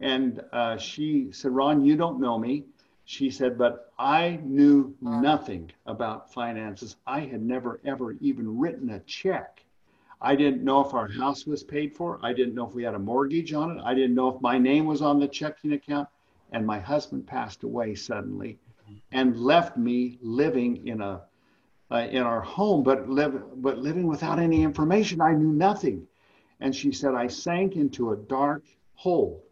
and 0.00 0.40
uh, 0.52 0.76
she 0.76 1.32
said, 1.32 1.50
Ron, 1.50 1.84
you 1.84 1.96
don't 1.96 2.20
know 2.20 2.38
me. 2.38 2.64
She 3.10 3.30
said, 3.30 3.56
but 3.56 3.90
I 3.98 4.38
knew 4.44 4.94
nothing 5.00 5.70
about 5.86 6.30
finances. 6.30 6.96
I 7.06 7.20
had 7.20 7.40
never, 7.40 7.80
ever 7.82 8.12
even 8.20 8.58
written 8.58 8.90
a 8.90 9.00
check. 9.00 9.64
I 10.20 10.36
didn't 10.36 10.62
know 10.62 10.84
if 10.84 10.92
our 10.92 11.08
house 11.08 11.46
was 11.46 11.62
paid 11.62 11.96
for. 11.96 12.20
I 12.22 12.34
didn't 12.34 12.54
know 12.54 12.68
if 12.68 12.74
we 12.74 12.82
had 12.82 12.92
a 12.92 12.98
mortgage 12.98 13.54
on 13.54 13.78
it. 13.78 13.82
I 13.82 13.94
didn't 13.94 14.14
know 14.14 14.28
if 14.28 14.42
my 14.42 14.58
name 14.58 14.84
was 14.84 15.00
on 15.00 15.18
the 15.18 15.26
checking 15.26 15.72
account 15.72 16.06
and 16.52 16.66
my 16.66 16.78
husband 16.78 17.26
passed 17.26 17.62
away 17.62 17.94
suddenly 17.94 18.58
and 19.10 19.38
left 19.38 19.78
me 19.78 20.18
living 20.20 20.86
in 20.86 21.00
a 21.00 21.22
uh, 21.90 22.06
in 22.10 22.22
our 22.22 22.42
home 22.42 22.82
but 22.82 23.08
live 23.08 23.62
but 23.62 23.78
living 23.78 24.06
without 24.06 24.38
any 24.38 24.62
information 24.62 25.22
i 25.22 25.32
knew 25.32 25.52
nothing 25.52 26.06
and 26.60 26.76
she 26.76 26.92
said 26.92 27.14
i 27.14 27.26
sank 27.26 27.76
into 27.76 28.12
a 28.12 28.16
dark 28.16 28.62
hole 28.94 29.47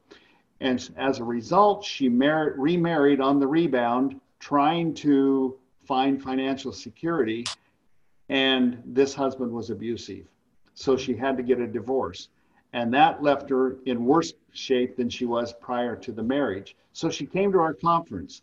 and 0.61 0.91
as 0.97 1.19
a 1.19 1.25
result 1.25 1.85
she 1.85 2.09
mar- 2.09 2.55
remarried 2.57 3.21
on 3.21 3.39
the 3.39 3.47
rebound 3.47 4.21
trying 4.39 4.95
to 4.95 5.57
find 5.85 6.23
financial 6.23 6.73
security 6.73 7.45
and 8.29 8.83
this 8.85 9.15
husband 9.15 9.51
was 9.51 9.71
abusive 9.71 10.27
so 10.75 10.97
she 10.97 11.15
had 11.15 11.37
to 11.37 11.43
get 11.43 11.61
a 11.61 11.67
divorce 11.67 12.29
and 12.77 12.93
that 12.93 13.23
left 13.23 13.49
her 13.49 13.79
in 13.87 14.05
worse 14.05 14.35
shape 14.53 14.97
than 14.97 15.09
she 15.09 15.25
was 15.25 15.55
prior 15.55 15.97
to 15.97 16.13
the 16.13 16.23
marriage. 16.23 16.77
So 16.93 17.09
she 17.09 17.25
came 17.25 17.51
to 17.53 17.59
our 17.59 17.73
conference 17.73 18.43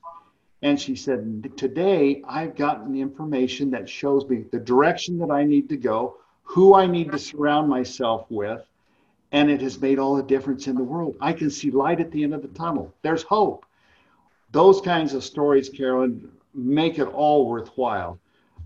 and 0.63 0.79
she 0.79 0.95
said, 0.95 1.51
Today 1.57 2.23
I've 2.27 2.55
gotten 2.55 2.95
information 2.95 3.69
that 3.71 3.87
shows 3.89 4.27
me 4.27 4.45
the 4.51 4.59
direction 4.59 5.19
that 5.19 5.29
I 5.29 5.43
need 5.43 5.69
to 5.69 5.77
go, 5.77 6.17
who 6.43 6.73
I 6.73 6.87
need 6.87 7.11
to 7.11 7.19
surround 7.19 7.69
myself 7.69 8.25
with, 8.29 8.65
and 9.33 9.49
it 9.49 9.61
has 9.61 9.81
made 9.81 9.97
all 9.97 10.15
the 10.15 10.23
difference 10.23 10.67
in 10.67 10.75
the 10.75 10.83
world. 10.83 11.17
I 11.19 11.33
can 11.33 11.49
see 11.49 11.71
light 11.71 11.99
at 11.99 12.11
the 12.11 12.23
end 12.23 12.35
of 12.35 12.43
the 12.43 12.47
tunnel. 12.49 12.93
There's 13.01 13.23
hope. 13.23 13.65
Those 14.51 14.79
kinds 14.79 15.15
of 15.15 15.23
stories, 15.23 15.69
Carolyn, 15.69 16.31
make 16.53 16.99
it 16.99 17.07
all 17.07 17.49
worthwhile. 17.49 18.19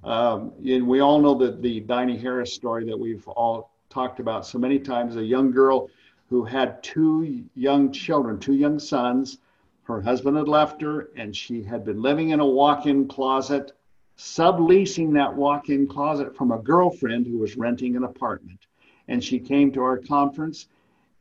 Um, 0.03 0.51
and 0.65 0.85
we 0.85 0.99
all 0.99 1.19
know 1.19 1.35
that 1.35 1.61
the 1.61 1.79
Diney 1.79 2.17
Harris 2.17 2.53
story 2.53 2.83
that 2.85 2.99
we've 2.99 3.25
all 3.29 3.71
talked 3.89 4.19
about 4.19 4.45
so 4.45 4.59
many 4.59 4.77
times 4.77 5.15
a 5.15 5.23
young 5.23 5.51
girl 5.51 5.89
who 6.29 6.43
had 6.43 6.83
two 6.83 7.45
young 7.55 7.93
children, 7.93 8.37
two 8.37 8.53
young 8.53 8.77
sons. 8.77 9.37
Her 9.83 10.01
husband 10.01 10.35
had 10.35 10.49
left 10.49 10.81
her, 10.81 11.09
and 11.15 11.33
she 11.33 11.63
had 11.63 11.85
been 11.85 12.01
living 12.01 12.31
in 12.31 12.41
a 12.41 12.45
walk 12.45 12.85
in 12.85 13.07
closet, 13.07 13.71
subleasing 14.17 15.13
that 15.13 15.33
walk 15.33 15.69
in 15.69 15.87
closet 15.87 16.35
from 16.35 16.51
a 16.51 16.59
girlfriend 16.59 17.25
who 17.25 17.37
was 17.37 17.55
renting 17.55 17.95
an 17.95 18.03
apartment. 18.03 18.66
And 19.07 19.23
she 19.23 19.39
came 19.39 19.71
to 19.73 19.81
our 19.81 19.97
conference 19.97 20.67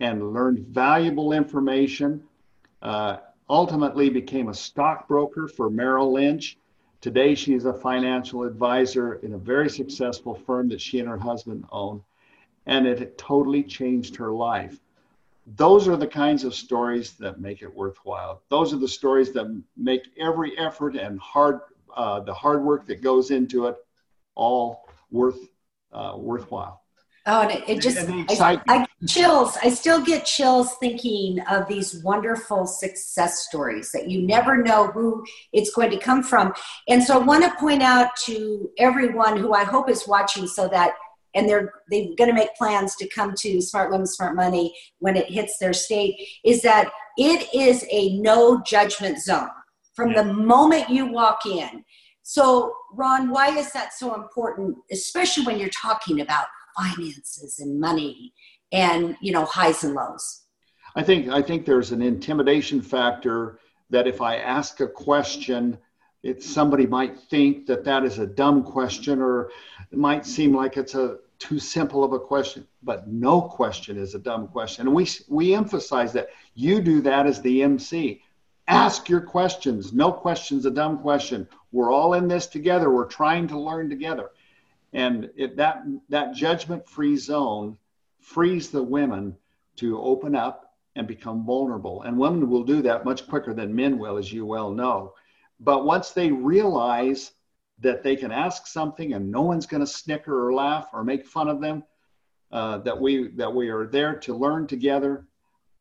and 0.01 0.33
learned 0.33 0.61
valuable 0.61 1.33
information. 1.33 2.23
Uh, 2.83 3.19
ultimately, 3.49 4.11
became 4.11 4.49
a 4.49 4.55
stockbroker 4.55 5.49
for 5.49 5.71
Merrill 5.71 6.13
Lynch. 6.13 6.59
Today, 7.01 7.35
she 7.35 7.55
is 7.55 7.65
a 7.65 7.73
financial 7.73 8.43
advisor 8.43 9.15
in 9.15 9.35
a 9.35 9.39
very 9.39 9.71
successful 9.71 10.35
firm 10.35 10.69
that 10.71 10.81
she 10.81 10.99
and 10.99 11.09
her 11.09 11.19
husband 11.19 11.65
own 11.71 12.03
and 12.67 12.87
it 12.87 13.17
totally 13.17 13.63
changed 13.63 14.17
her 14.17 14.33
life. 14.33 14.79
Those 15.55 15.87
are 15.87 15.97
the 15.97 16.09
kinds 16.09 16.43
of 16.43 16.55
stories 16.55 17.13
that 17.15 17.41
make 17.41 17.63
it 17.63 17.73
worthwhile. 17.73 18.43
Those 18.49 18.75
are 18.75 18.79
the 18.79 18.89
stories 18.89 19.33
that 19.33 19.63
make 19.77 20.03
every 20.19 20.59
effort 20.59 20.97
and 20.97 21.21
hard 21.21 21.61
uh, 21.97 22.21
the 22.21 22.35
hard 22.35 22.63
work 22.63 22.87
that 22.87 23.01
goes 23.01 23.31
into 23.31 23.69
it 23.69 23.77
all 24.35 24.87
worth 25.11 25.39
uh, 25.93 26.15
worthwhile. 26.19 26.83
Oh, 27.29 27.43
and 27.43 27.51
it, 27.51 27.65
it 27.69 27.81
just 27.81 27.99
I, 28.41 28.61
I 28.69 28.87
chills. 29.09 29.59
I 29.61 29.71
still 29.71 30.01
get 30.01 30.25
chills 30.25 30.77
thinking 30.79 31.41
of 31.51 31.67
these 31.67 32.03
wonderful 32.05 32.67
success 32.67 33.47
stories 33.49 33.91
that 33.91 34.09
you 34.09 34.25
never 34.25 34.63
know 34.63 34.87
who 34.89 35.25
it's 35.53 35.75
going 35.75 35.91
to 35.91 35.99
come 35.99 36.23
from. 36.23 36.53
And 36.89 37.03
so 37.03 37.21
I 37.21 37.25
want 37.25 37.43
to 37.43 37.53
point 37.59 37.83
out 37.83 38.15
to 38.27 38.71
everyone 38.79 39.39
who 39.39 39.55
I 39.55 39.65
hope 39.65 39.91
is 39.91 40.07
watching 40.07 40.47
so 40.47 40.69
that 40.69 40.93
and 41.35 41.49
they're 41.49 41.73
they're 41.91 42.15
going 42.17 42.31
to 42.31 42.33
make 42.33 42.55
plans 42.55 42.95
to 42.97 43.09
come 43.09 43.35
to 43.39 43.61
Smart 43.61 43.91
Women 43.91 44.07
Smart 44.07 44.37
Money 44.37 44.73
when 45.01 45.17
it 45.17 45.29
hits 45.29 45.59
their 45.59 45.73
state 45.73 46.15
is 46.45 46.63
that 46.63 46.91
it 47.19 47.49
is 47.53 47.85
a 47.91 48.17
no 48.21 48.63
judgment 48.63 49.19
zone 49.19 49.49
from 49.95 50.11
yeah. 50.11 50.23
the 50.23 50.33
moment 50.33 50.91
you 50.91 51.07
walk 51.07 51.45
in. 51.45 51.85
So, 52.23 52.75
Ron, 52.93 53.31
why 53.31 53.49
is 53.49 53.73
that 53.73 53.95
so 53.95 54.15
important, 54.15 54.77
especially 54.91 55.45
when 55.45 55.59
you're 55.59 55.69
talking 55.69 56.21
about 56.21 56.47
finances 56.77 57.59
and 57.59 57.81
money 57.81 58.33
and 58.73 59.17
you 59.21 59.33
know 59.33 59.45
highs 59.45 59.85
and 59.85 59.95
lows? 59.95 60.43
I 60.95 61.03
think 61.03 61.29
I 61.29 61.43
think 61.43 61.67
there's 61.67 61.93
an 61.93 62.03
intimidation 62.03 62.81
factor 62.81 63.59
that 63.91 64.07
if 64.07 64.21
I 64.21 64.37
ask 64.37 64.81
a 64.81 64.89
question, 64.89 65.79
it 66.23 66.43
somebody 66.43 66.87
might 66.87 67.19
think 67.19 67.67
that 67.67 67.85
that 67.85 68.05
is 68.05 68.19
a 68.19 68.27
dumb 68.27 68.63
question 68.63 69.21
or 69.21 69.51
it 69.93 69.99
might 69.99 70.27
seem 70.27 70.55
like 70.55 70.77
it's 70.77 70.95
a 70.95 71.19
too 71.39 71.59
simple 71.59 72.03
of 72.03 72.13
a 72.13 72.19
question, 72.19 72.67
but 72.83 73.09
no 73.09 73.41
question 73.41 73.99
is 73.99 74.15
a 74.15 74.19
dumb 74.19 74.49
question. 74.49 74.87
And 74.87 74.95
we, 74.95 75.07
we 75.29 75.55
emphasize 75.55 76.13
that 76.15 76.29
you 76.55 76.81
do 76.81 77.01
that 77.03 77.27
as 77.27 77.41
the 77.43 77.63
MC. 77.63 78.23
Ask 78.69 79.09
your 79.09 79.21
questions. 79.21 79.93
No 79.93 80.11
question's 80.11 80.67
a 80.67 80.71
dumb 80.71 80.99
question. 80.99 81.47
We're 81.73 81.93
all 81.93 82.15
in 82.15 82.27
this 82.27 82.47
together. 82.47 82.91
We're 82.91 83.07
trying 83.07 83.49
to 83.49 83.59
learn 83.59 83.89
together. 83.91 84.31
And 84.97 85.31
it, 85.37 85.57
that, 85.59 85.85
that 86.09 86.35
judgment 86.35 86.89
free 86.89 87.17
zone 87.17 87.77
frees 88.21 88.71
the 88.71 88.83
women 88.83 89.37
to 89.77 90.01
open 90.01 90.35
up 90.35 90.73
and 90.97 91.07
become 91.07 91.45
vulnerable. 91.45 92.03
And 92.03 92.19
women 92.19 92.49
will 92.49 92.65
do 92.65 92.83
that 92.83 93.05
much 93.05 93.29
quicker 93.29 93.53
than 93.53 93.77
men 93.77 93.99
will, 93.99 94.17
as 94.17 94.33
you 94.33 94.47
well 94.47 94.71
know. 94.73 95.13
But 95.61 95.85
once 95.85 96.11
they 96.11 96.33
realize 96.33 97.33
that 97.81 98.03
they 98.03 98.17
can 98.17 98.33
ask 98.33 98.67
something 98.67 99.13
and 99.13 99.31
no 99.31 99.43
one's 99.43 99.67
going 99.67 99.83
to 99.83 99.87
snicker 99.87 100.47
or 100.47 100.55
laugh 100.55 100.89
or 100.93 101.05
make 101.05 101.27
fun 101.27 101.49
of 101.49 101.61
them. 101.61 101.85
Uh, 102.53 102.79
that 102.79 102.99
we 102.99 103.29
that 103.33 103.53
we 103.53 103.69
are 103.69 103.89
there 103.89 104.15
to 104.15 104.33
learn 104.33 104.69
together. 104.69 105.27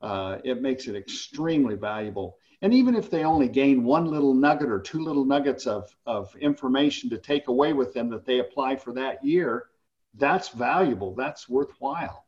Uh, 0.02 0.38
it 0.44 0.62
makes 0.62 0.88
it 0.88 0.96
extremely 0.96 1.76
valuable. 1.76 2.38
And 2.62 2.74
even 2.74 2.96
if 2.96 3.10
they 3.10 3.24
only 3.24 3.48
gain 3.48 3.84
one 3.84 4.06
little 4.06 4.34
nugget 4.34 4.70
or 4.70 4.80
two 4.80 5.00
little 5.00 5.26
nuggets 5.26 5.68
of, 5.68 5.96
of 6.06 6.36
information 6.38 7.10
to 7.10 7.18
take 7.18 7.48
away 7.48 7.74
with 7.74 7.94
them 7.94 8.10
that 8.10 8.26
they 8.26 8.40
apply 8.40 8.78
for 8.78 8.94
that 8.94 9.24
year, 9.24 9.68
that's 10.16 10.50
valuable. 10.50 11.14
That's 11.14 11.50
worthwhile. 11.50 12.26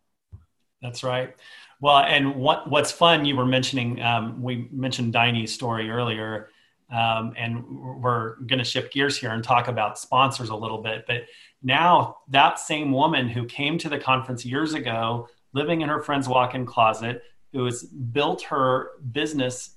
That's 0.81 1.03
right. 1.03 1.35
Well, 1.79 1.99
and 1.99 2.35
what 2.35 2.69
what's 2.69 2.91
fun, 2.91 3.25
you 3.25 3.35
were 3.35 3.45
mentioning, 3.45 4.01
um, 4.01 4.41
we 4.41 4.67
mentioned 4.71 5.13
Diney's 5.13 5.53
story 5.53 5.89
earlier, 5.89 6.49
um, 6.91 7.33
and 7.37 7.63
we're 8.01 8.35
going 8.41 8.59
to 8.59 8.65
shift 8.65 8.93
gears 8.93 9.17
here 9.17 9.31
and 9.31 9.43
talk 9.43 9.67
about 9.67 9.99
sponsors 9.99 10.49
a 10.49 10.55
little 10.55 10.81
bit. 10.81 11.05
But 11.07 11.23
now, 11.63 12.17
that 12.29 12.59
same 12.59 12.91
woman 12.91 13.27
who 13.27 13.45
came 13.45 13.77
to 13.79 13.89
the 13.89 13.99
conference 13.99 14.45
years 14.45 14.73
ago, 14.73 15.27
living 15.53 15.81
in 15.81 15.89
her 15.89 16.01
friend's 16.01 16.27
walk 16.27 16.55
in 16.55 16.65
closet, 16.65 17.23
who 17.53 17.65
has 17.65 17.83
built 17.83 18.43
her 18.43 18.91
business 19.11 19.76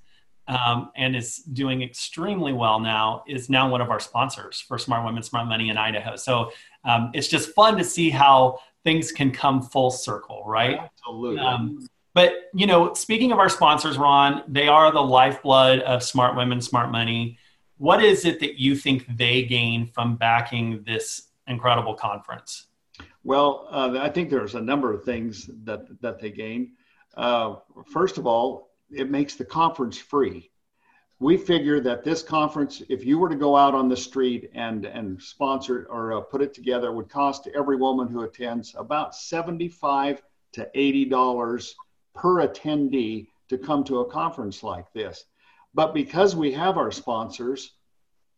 um, 0.50 0.90
and 0.96 1.14
is 1.14 1.36
doing 1.38 1.82
extremely 1.82 2.52
well 2.52 2.80
now, 2.80 3.22
is 3.28 3.48
now 3.48 3.70
one 3.70 3.80
of 3.80 3.88
our 3.88 4.00
sponsors 4.00 4.60
for 4.60 4.78
Smart 4.78 5.04
Women, 5.04 5.22
Smart 5.22 5.46
Money 5.46 5.70
in 5.70 5.78
Idaho. 5.78 6.16
So 6.16 6.50
um, 6.84 7.10
it's 7.14 7.28
just 7.28 7.54
fun 7.54 7.78
to 7.78 7.84
see 7.84 8.10
how 8.10 8.58
things 8.82 9.12
can 9.12 9.30
come 9.30 9.62
full 9.62 9.92
circle, 9.92 10.42
right? 10.44 10.78
Absolutely. 10.80 11.38
Um, 11.40 11.88
but 12.14 12.50
you 12.52 12.66
know, 12.66 12.92
speaking 12.94 13.30
of 13.30 13.38
our 13.38 13.48
sponsors, 13.48 13.96
Ron, 13.96 14.42
they 14.48 14.66
are 14.66 14.90
the 14.90 15.00
lifeblood 15.00 15.80
of 15.80 16.02
Smart 16.02 16.36
Women, 16.36 16.60
Smart 16.60 16.90
Money. 16.90 17.38
What 17.78 18.02
is 18.02 18.24
it 18.24 18.40
that 18.40 18.60
you 18.60 18.74
think 18.74 19.06
they 19.16 19.44
gain 19.44 19.86
from 19.86 20.16
backing 20.16 20.82
this 20.84 21.28
incredible 21.46 21.94
conference? 21.94 22.66
Well, 23.22 23.68
uh, 23.70 23.98
I 24.00 24.08
think 24.08 24.30
there's 24.30 24.56
a 24.56 24.60
number 24.60 24.92
of 24.92 25.04
things 25.04 25.48
that 25.64 26.00
that 26.00 26.18
they 26.18 26.30
gain. 26.30 26.72
Uh, 27.16 27.56
first 27.92 28.18
of 28.18 28.26
all, 28.26 28.69
it 28.90 29.10
makes 29.10 29.34
the 29.36 29.44
conference 29.44 29.98
free. 29.98 30.50
We 31.18 31.36
figure 31.36 31.80
that 31.80 32.02
this 32.02 32.22
conference, 32.22 32.82
if 32.88 33.04
you 33.04 33.18
were 33.18 33.28
to 33.28 33.36
go 33.36 33.54
out 33.54 33.74
on 33.74 33.88
the 33.88 33.96
street 33.96 34.50
and 34.54 34.86
and 34.86 35.20
sponsor 35.20 35.86
or 35.90 36.12
uh, 36.14 36.20
put 36.20 36.40
it 36.40 36.54
together, 36.54 36.92
would 36.92 37.10
cost 37.10 37.48
every 37.54 37.76
woman 37.76 38.08
who 38.08 38.22
attends 38.22 38.74
about 38.74 39.14
seventy-five 39.14 40.22
to 40.52 40.70
eighty 40.74 41.04
dollars 41.04 41.74
per 42.14 42.46
attendee 42.46 43.28
to 43.48 43.58
come 43.58 43.84
to 43.84 44.00
a 44.00 44.10
conference 44.10 44.62
like 44.62 44.92
this. 44.92 45.24
But 45.74 45.92
because 45.92 46.34
we 46.34 46.52
have 46.52 46.78
our 46.78 46.90
sponsors, 46.90 47.74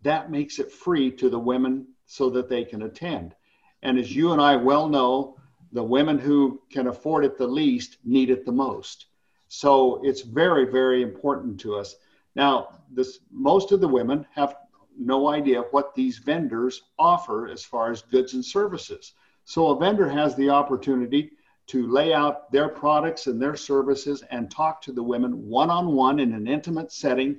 that 0.02 0.30
makes 0.30 0.58
it 0.58 0.72
free 0.72 1.10
to 1.12 1.30
the 1.30 1.38
women 1.38 1.86
so 2.06 2.30
that 2.30 2.48
they 2.48 2.64
can 2.64 2.82
attend. 2.82 3.34
And 3.82 3.98
as 3.98 4.14
you 4.14 4.32
and 4.32 4.40
I 4.40 4.56
well 4.56 4.88
know, 4.88 5.36
the 5.70 5.84
women 5.84 6.18
who 6.18 6.60
can 6.70 6.88
afford 6.88 7.24
it 7.24 7.38
the 7.38 7.46
least 7.46 7.98
need 8.04 8.28
it 8.28 8.44
the 8.44 8.52
most. 8.52 9.06
So 9.54 10.00
it's 10.02 10.22
very, 10.22 10.64
very 10.64 11.02
important 11.02 11.60
to 11.60 11.74
us. 11.74 11.96
Now, 12.34 12.80
this 12.90 13.18
most 13.30 13.70
of 13.70 13.82
the 13.82 13.86
women 13.86 14.26
have 14.34 14.56
no 14.98 15.28
idea 15.28 15.60
what 15.72 15.94
these 15.94 16.16
vendors 16.16 16.84
offer 16.98 17.48
as 17.48 17.62
far 17.62 17.90
as 17.90 18.00
goods 18.00 18.32
and 18.32 18.42
services. 18.42 19.12
So 19.44 19.66
a 19.66 19.78
vendor 19.78 20.08
has 20.08 20.34
the 20.34 20.48
opportunity 20.48 21.32
to 21.66 21.86
lay 21.86 22.14
out 22.14 22.50
their 22.50 22.70
products 22.70 23.26
and 23.26 23.40
their 23.40 23.54
services 23.54 24.24
and 24.30 24.50
talk 24.50 24.80
to 24.82 24.92
the 24.92 25.02
women 25.02 25.46
one 25.46 25.68
on 25.68 25.88
one 25.92 26.18
in 26.18 26.32
an 26.32 26.48
intimate 26.48 26.90
setting 26.90 27.38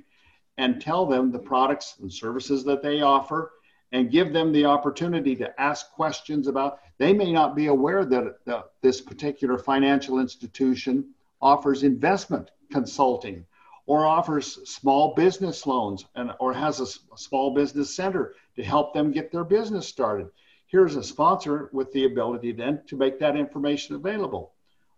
and 0.56 0.80
tell 0.80 1.06
them 1.06 1.32
the 1.32 1.40
products 1.40 1.96
and 2.00 2.12
services 2.12 2.62
that 2.62 2.80
they 2.80 3.02
offer 3.02 3.54
and 3.90 4.12
give 4.12 4.32
them 4.32 4.52
the 4.52 4.64
opportunity 4.64 5.34
to 5.34 5.60
ask 5.60 5.90
questions 5.90 6.46
about 6.46 6.78
they 6.96 7.12
may 7.12 7.32
not 7.32 7.56
be 7.56 7.66
aware 7.66 8.04
that 8.04 8.36
uh, 8.46 8.62
this 8.82 9.00
particular 9.00 9.58
financial 9.58 10.20
institution 10.20 11.12
offers 11.44 11.84
investment 11.84 12.50
consulting 12.72 13.46
or 13.86 14.04
offers 14.04 14.68
small 14.68 15.14
business 15.14 15.64
loans 15.64 16.04
and 16.16 16.32
or 16.40 16.52
has 16.52 16.80
a, 16.80 16.86
small 17.16 17.54
business 17.54 17.94
center 17.94 18.34
to 18.56 18.64
help 18.64 18.92
them 18.92 19.12
get 19.12 19.30
their 19.30 19.44
business 19.44 19.86
started 19.86 20.28
here's 20.74 20.96
a 20.96 21.04
sponsor 21.04 21.70
with 21.72 21.92
the 21.92 22.04
ability 22.04 22.50
then 22.50 22.82
to 22.84 22.96
make 22.96 23.20
that 23.20 23.36
information 23.36 23.94
available. 23.94 24.54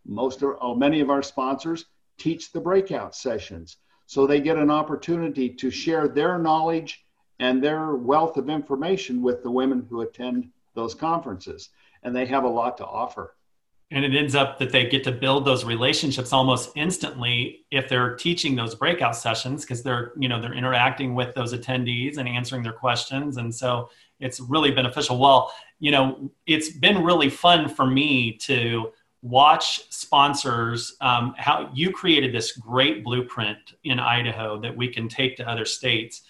Most 0.07 0.43
or 0.43 0.57
oh, 0.65 0.73
uh, 0.73 0.75
many 0.75 1.01
of 1.01 1.11
our 1.11 1.23
sponsors 1.23 1.85
teach 2.17 2.51
the 2.51 2.61
breakout 2.61 3.15
sessions. 3.15 3.77
So 4.07 4.27
they 4.27 4.41
get 4.41 4.57
an 4.57 4.71
opportunity 4.71 5.51
to 5.51 5.71
share 5.71 6.09
their 6.09 6.39
knowledge 6.39 7.05
and 7.41 7.63
their 7.63 7.95
wealth 7.95 8.39
of 8.39 8.49
information 8.49 9.21
with 9.21 9.43
the 9.43 9.51
women 9.51 9.87
who 9.91 10.01
attend 10.01 10.49
those 10.73 10.95
conferences. 10.95 11.69
And 12.03 12.17
they 12.17 12.25
have 12.25 12.45
a 12.45 12.49
lot 12.49 12.79
to 12.79 12.87
offer. 12.87 13.36
And 13.93 14.05
it 14.05 14.17
ends 14.17 14.35
up 14.35 14.59
that 14.59 14.73
they 14.73 14.89
get 14.89 15.05
to 15.05 15.13
build 15.13 15.45
those 15.45 15.65
relationships 15.65 16.33
almost 16.33 16.71
instantly 16.75 17.65
if 17.71 17.89
they're 17.89 18.17
teaching 18.17 18.57
those 18.57 18.75
breakout 18.75 19.15
sessions 19.15 19.63
because 19.63 19.83
they're, 19.83 20.13
you 20.19 20.29
know, 20.29 20.41
they're 20.41 20.55
interacting 20.55 21.15
with 21.15 21.35
those 21.35 21.55
attendees 21.55 22.19
and 22.19 22.29
answering 22.29 22.65
their 22.65 22.73
questions. 22.73 23.37
And 23.37 23.55
so 23.55 23.91
it's 24.19 24.41
really 24.41 24.73
beneficial. 24.73 25.19
Well, 25.19 25.53
you 25.79 25.93
know, 25.93 26.31
it's 26.47 26.71
been 26.71 27.05
really 27.05 27.31
fun 27.31 27.69
for 27.69 27.87
me 27.87 28.33
to 28.39 28.93
watch 29.23 29.83
sponsors 29.91 30.97
um, 31.01 31.35
how 31.39 31.71
you 31.73 31.93
created 31.93 32.35
this 32.35 32.53
great 32.57 33.05
blueprint 33.05 33.59
in 33.85 34.01
idaho 34.01 34.61
that 34.61 34.77
we 34.77 34.89
can 34.89 35.09
take 35.09 35.37
to 35.37 35.49
other 35.49 35.65
states 35.65 36.23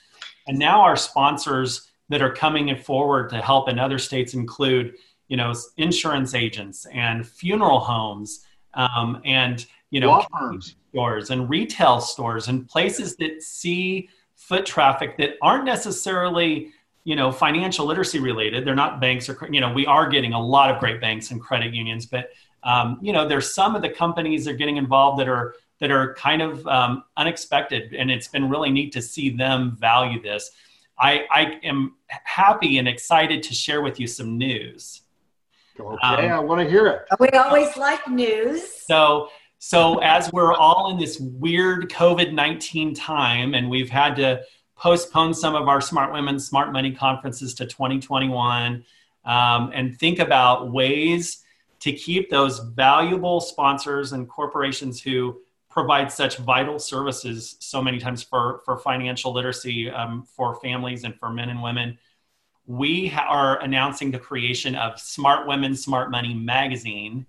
and 0.47 0.59
now 0.59 0.81
our 0.81 0.97
sponsors 0.97 1.91
that 2.09 2.23
are 2.23 2.33
coming 2.33 2.75
forward 2.77 3.31
to 3.31 3.43
help 3.43 3.69
in 3.69 3.79
other 3.79 3.99
states 3.99 4.35
include 4.35 4.95
you 5.29 5.37
know 5.37 5.53
insurance 5.77 6.35
agents 6.35 6.87
and 6.93 7.27
funeral 7.27 7.81
homes 7.81 8.47
um, 8.75 9.21
and 9.25 9.67
you 9.91 10.01
know 10.01 10.25
stores 10.91 11.31
and 11.31 11.49
retail 11.49 12.01
stores 12.01 12.49
and 12.49 12.69
places 12.69 13.17
that 13.17 13.43
see 13.43 14.09
foot 14.35 14.67
traffic 14.67 15.17
that 15.17 15.31
aren't 15.43 15.65
necessarily 15.65 16.71
you 17.05 17.17
know 17.17 17.31
financial 17.31 17.87
literacy 17.87 18.19
related. 18.19 18.65
They're 18.65 18.75
not 18.75 19.01
banks 19.01 19.29
or 19.29 19.49
you 19.51 19.61
know 19.61 19.73
we 19.73 19.87
are 19.87 20.09
getting 20.09 20.33
a 20.33 20.41
lot 20.41 20.71
of 20.71 20.81
great 20.81 21.01
banks 21.01 21.31
and 21.31 21.41
credit 21.41 21.73
unions 21.75 22.07
but 22.07 22.31
um, 22.63 22.99
you 23.01 23.13
know 23.13 23.27
there's 23.27 23.53
some 23.53 23.77
of 23.77 23.83
the 23.83 23.89
companies 23.89 24.45
that 24.45 24.53
are 24.53 24.57
getting 24.57 24.77
involved 24.77 25.21
that 25.21 25.29
are 25.29 25.55
that 25.79 25.91
are 25.91 26.15
kind 26.15 26.43
of 26.43 26.67
um, 26.67 27.05
unexpected 27.17 27.95
and 27.95 28.11
it's 28.11 28.29
been 28.29 28.49
really 28.49 28.71
neat 28.71 28.93
to 28.93 29.03
see 29.03 29.31
them 29.31 29.77
value 29.79 30.21
this. 30.21 30.51
I, 30.99 31.27
I 31.31 31.61
am 31.63 31.97
happy 32.09 32.79
and 32.79 32.89
excited 32.89 33.43
to 33.43 33.55
share 33.55 33.83
with 33.83 34.01
you 34.01 34.07
some 34.07 34.39
news 34.39 35.03
okay 35.81 36.29
um, 36.29 36.33
i 36.33 36.39
want 36.39 36.61
to 36.61 36.69
hear 36.69 36.87
it 36.87 37.03
we 37.21 37.29
always 37.31 37.77
like 37.77 38.07
news 38.09 38.85
so 38.87 39.29
so 39.59 39.99
as 39.99 40.33
we're 40.33 40.55
all 40.55 40.91
in 40.91 40.99
this 40.99 41.19
weird 41.21 41.91
covid-19 41.91 42.95
time 42.97 43.55
and 43.55 43.69
we've 43.69 43.91
had 43.91 44.17
to 44.17 44.41
postpone 44.77 45.35
some 45.35 45.55
of 45.55 45.69
our 45.69 45.81
Smart 45.81 46.13
Women, 46.13 46.39
Smart 46.39 46.73
Money 46.73 46.93
conferences 46.93 47.55
to 47.55 47.67
2021 47.67 48.85
um, 49.25 49.71
and 49.75 49.99
think 49.99 50.19
about 50.19 50.71
ways 50.71 51.43
to 51.81 51.93
keep 51.93 52.31
those 52.31 52.59
valuable 52.59 53.41
sponsors 53.41 54.13
and 54.13 54.29
corporations 54.29 55.01
who 55.01 55.39
provide 55.69 56.11
such 56.11 56.39
vital 56.39 56.79
services 56.79 57.57
so 57.61 57.83
many 57.83 57.99
times 57.99 58.23
for, 58.23 58.61
for 58.65 58.79
financial 58.79 59.33
literacy 59.33 59.91
um, 59.91 60.23
for 60.23 60.55
families 60.61 61.05
and 61.05 61.15
for 61.19 61.31
men 61.31 61.51
and 61.51 61.63
women. 61.63 61.99
We 62.67 63.09
ha- 63.09 63.27
are 63.29 63.61
announcing 63.61 64.11
the 64.11 64.19
creation 64.19 64.75
of 64.75 64.99
Smart 64.99 65.47
Women, 65.47 65.75
Smart 65.75 66.11
Money 66.11 66.35
magazine, 66.35 67.27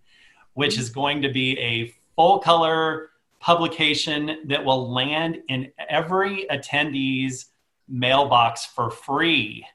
which 0.53 0.77
is 0.77 0.89
going 0.89 1.21
to 1.21 1.31
be 1.31 1.57
a 1.59 1.93
full 2.15 2.39
color 2.39 3.09
publication 3.39 4.39
that 4.45 4.63
will 4.63 4.91
land 4.91 5.37
in 5.47 5.71
every 5.89 6.47
attendee's 6.49 7.47
mailbox 7.87 8.65
for 8.65 8.89
free 8.89 9.65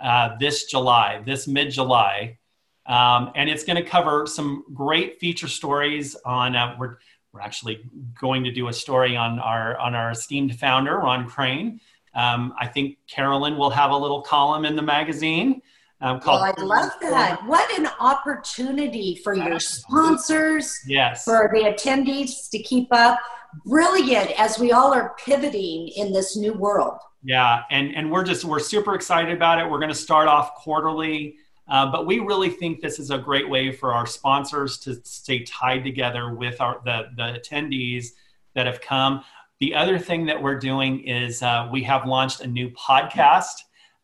uh, 0.00 0.36
this 0.38 0.66
July, 0.66 1.22
this 1.24 1.48
mid 1.48 1.70
July. 1.70 2.38
Um, 2.86 3.32
and 3.34 3.50
it's 3.50 3.64
going 3.64 3.82
to 3.82 3.88
cover 3.88 4.26
some 4.26 4.64
great 4.72 5.18
feature 5.18 5.48
stories 5.48 6.14
on. 6.24 6.54
Uh, 6.54 6.76
we're 6.78 6.98
we're 7.32 7.42
actually 7.42 7.80
going 8.18 8.44
to 8.44 8.50
do 8.50 8.68
a 8.68 8.72
story 8.72 9.16
on 9.16 9.38
our 9.38 9.76
on 9.78 9.94
our 9.94 10.10
esteemed 10.10 10.58
founder 10.58 10.96
Ron 10.98 11.28
Crane. 11.28 11.80
Um, 12.16 12.54
I 12.58 12.66
think 12.66 12.96
Carolyn 13.06 13.56
will 13.58 13.70
have 13.70 13.90
a 13.90 13.96
little 13.96 14.22
column 14.22 14.64
in 14.64 14.74
the 14.74 14.82
magazine. 14.82 15.60
Um, 16.00 16.20
well, 16.26 16.42
I 16.42 16.52
love 16.60 16.92
that. 17.00 17.46
What 17.46 17.70
an 17.78 17.88
opportunity 18.00 19.20
for 19.22 19.34
your 19.34 19.60
sponsors, 19.60 20.74
yes, 20.86 21.24
for 21.24 21.50
the 21.52 21.60
attendees 21.60 22.50
to 22.50 22.62
keep 22.62 22.88
up. 22.90 23.18
Brilliant 23.64 24.38
as 24.38 24.58
we 24.58 24.72
all 24.72 24.92
are 24.92 25.14
pivoting 25.24 25.88
in 25.96 26.12
this 26.12 26.36
new 26.36 26.52
world. 26.52 26.98
Yeah, 27.22 27.62
and 27.70 27.94
and 27.94 28.10
we're 28.10 28.24
just 28.24 28.44
we're 28.44 28.60
super 28.60 28.94
excited 28.94 29.34
about 29.34 29.58
it. 29.58 29.70
We're 29.70 29.78
going 29.78 29.88
to 29.88 29.94
start 29.94 30.28
off 30.28 30.54
quarterly, 30.54 31.36
uh, 31.68 31.90
but 31.90 32.06
we 32.06 32.18
really 32.18 32.50
think 32.50 32.82
this 32.82 32.98
is 32.98 33.10
a 33.10 33.18
great 33.18 33.48
way 33.48 33.72
for 33.72 33.94
our 33.94 34.06
sponsors 34.06 34.78
to 34.80 35.00
stay 35.04 35.44
tied 35.44 35.82
together 35.82 36.34
with 36.34 36.60
our 36.60 36.82
the 36.84 37.08
the 37.16 37.40
attendees 37.40 38.08
that 38.54 38.66
have 38.66 38.80
come. 38.80 39.22
The 39.58 39.74
other 39.74 39.98
thing 39.98 40.26
that 40.26 40.42
we're 40.42 40.58
doing 40.58 41.00
is 41.00 41.42
uh, 41.42 41.70
we 41.72 41.82
have 41.84 42.06
launched 42.06 42.42
a 42.42 42.46
new 42.46 42.68
podcast 42.70 43.54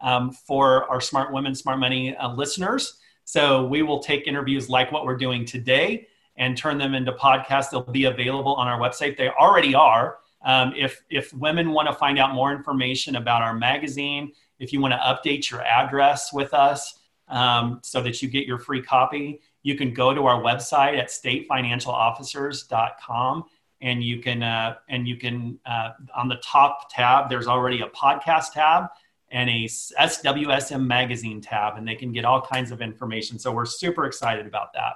um, 0.00 0.30
for 0.30 0.88
our 0.90 0.98
Smart 1.00 1.32
Women, 1.32 1.54
Smart 1.54 1.78
Money 1.78 2.16
uh, 2.16 2.34
listeners. 2.34 2.98
So 3.24 3.66
we 3.66 3.82
will 3.82 3.98
take 3.98 4.26
interviews 4.26 4.70
like 4.70 4.90
what 4.90 5.04
we're 5.04 5.18
doing 5.18 5.44
today 5.44 6.08
and 6.36 6.56
turn 6.56 6.78
them 6.78 6.94
into 6.94 7.12
podcasts. 7.12 7.68
They'll 7.70 7.82
be 7.82 8.04
available 8.04 8.54
on 8.54 8.66
our 8.66 8.80
website. 8.80 9.18
They 9.18 9.28
already 9.28 9.74
are. 9.74 10.20
Um, 10.44 10.72
if 10.76 11.04
if 11.08 11.32
women 11.34 11.70
want 11.70 11.88
to 11.88 11.94
find 11.94 12.18
out 12.18 12.34
more 12.34 12.52
information 12.52 13.14
about 13.16 13.42
our 13.42 13.54
magazine, 13.54 14.32
if 14.58 14.72
you 14.72 14.80
want 14.80 14.94
to 14.94 14.98
update 14.98 15.50
your 15.50 15.62
address 15.62 16.32
with 16.32 16.54
us 16.54 16.98
um, 17.28 17.80
so 17.82 18.00
that 18.02 18.22
you 18.22 18.28
get 18.28 18.46
your 18.46 18.58
free 18.58 18.82
copy, 18.82 19.40
you 19.62 19.76
can 19.76 19.94
go 19.94 20.12
to 20.14 20.26
our 20.26 20.42
website 20.42 20.98
at 20.98 21.08
statefinancialofficers.com 21.08 23.44
and 23.82 24.02
you 24.02 24.20
can 24.20 24.42
uh, 24.42 24.76
and 24.88 25.06
you 25.06 25.16
can 25.16 25.58
uh, 25.66 25.90
on 26.16 26.28
the 26.28 26.36
top 26.36 26.88
tab 26.90 27.28
there's 27.28 27.48
already 27.48 27.82
a 27.82 27.88
podcast 27.88 28.52
tab 28.54 28.86
and 29.30 29.48
a 29.48 29.64
SWSM 29.64 30.86
magazine 30.86 31.40
tab, 31.40 31.78
and 31.78 31.88
they 31.88 31.94
can 31.94 32.12
get 32.12 32.24
all 32.24 32.40
kinds 32.40 32.70
of 32.70 32.82
information. 32.82 33.38
So 33.38 33.50
we're 33.50 33.64
super 33.64 34.04
excited 34.04 34.46
about 34.46 34.74
that. 34.74 34.92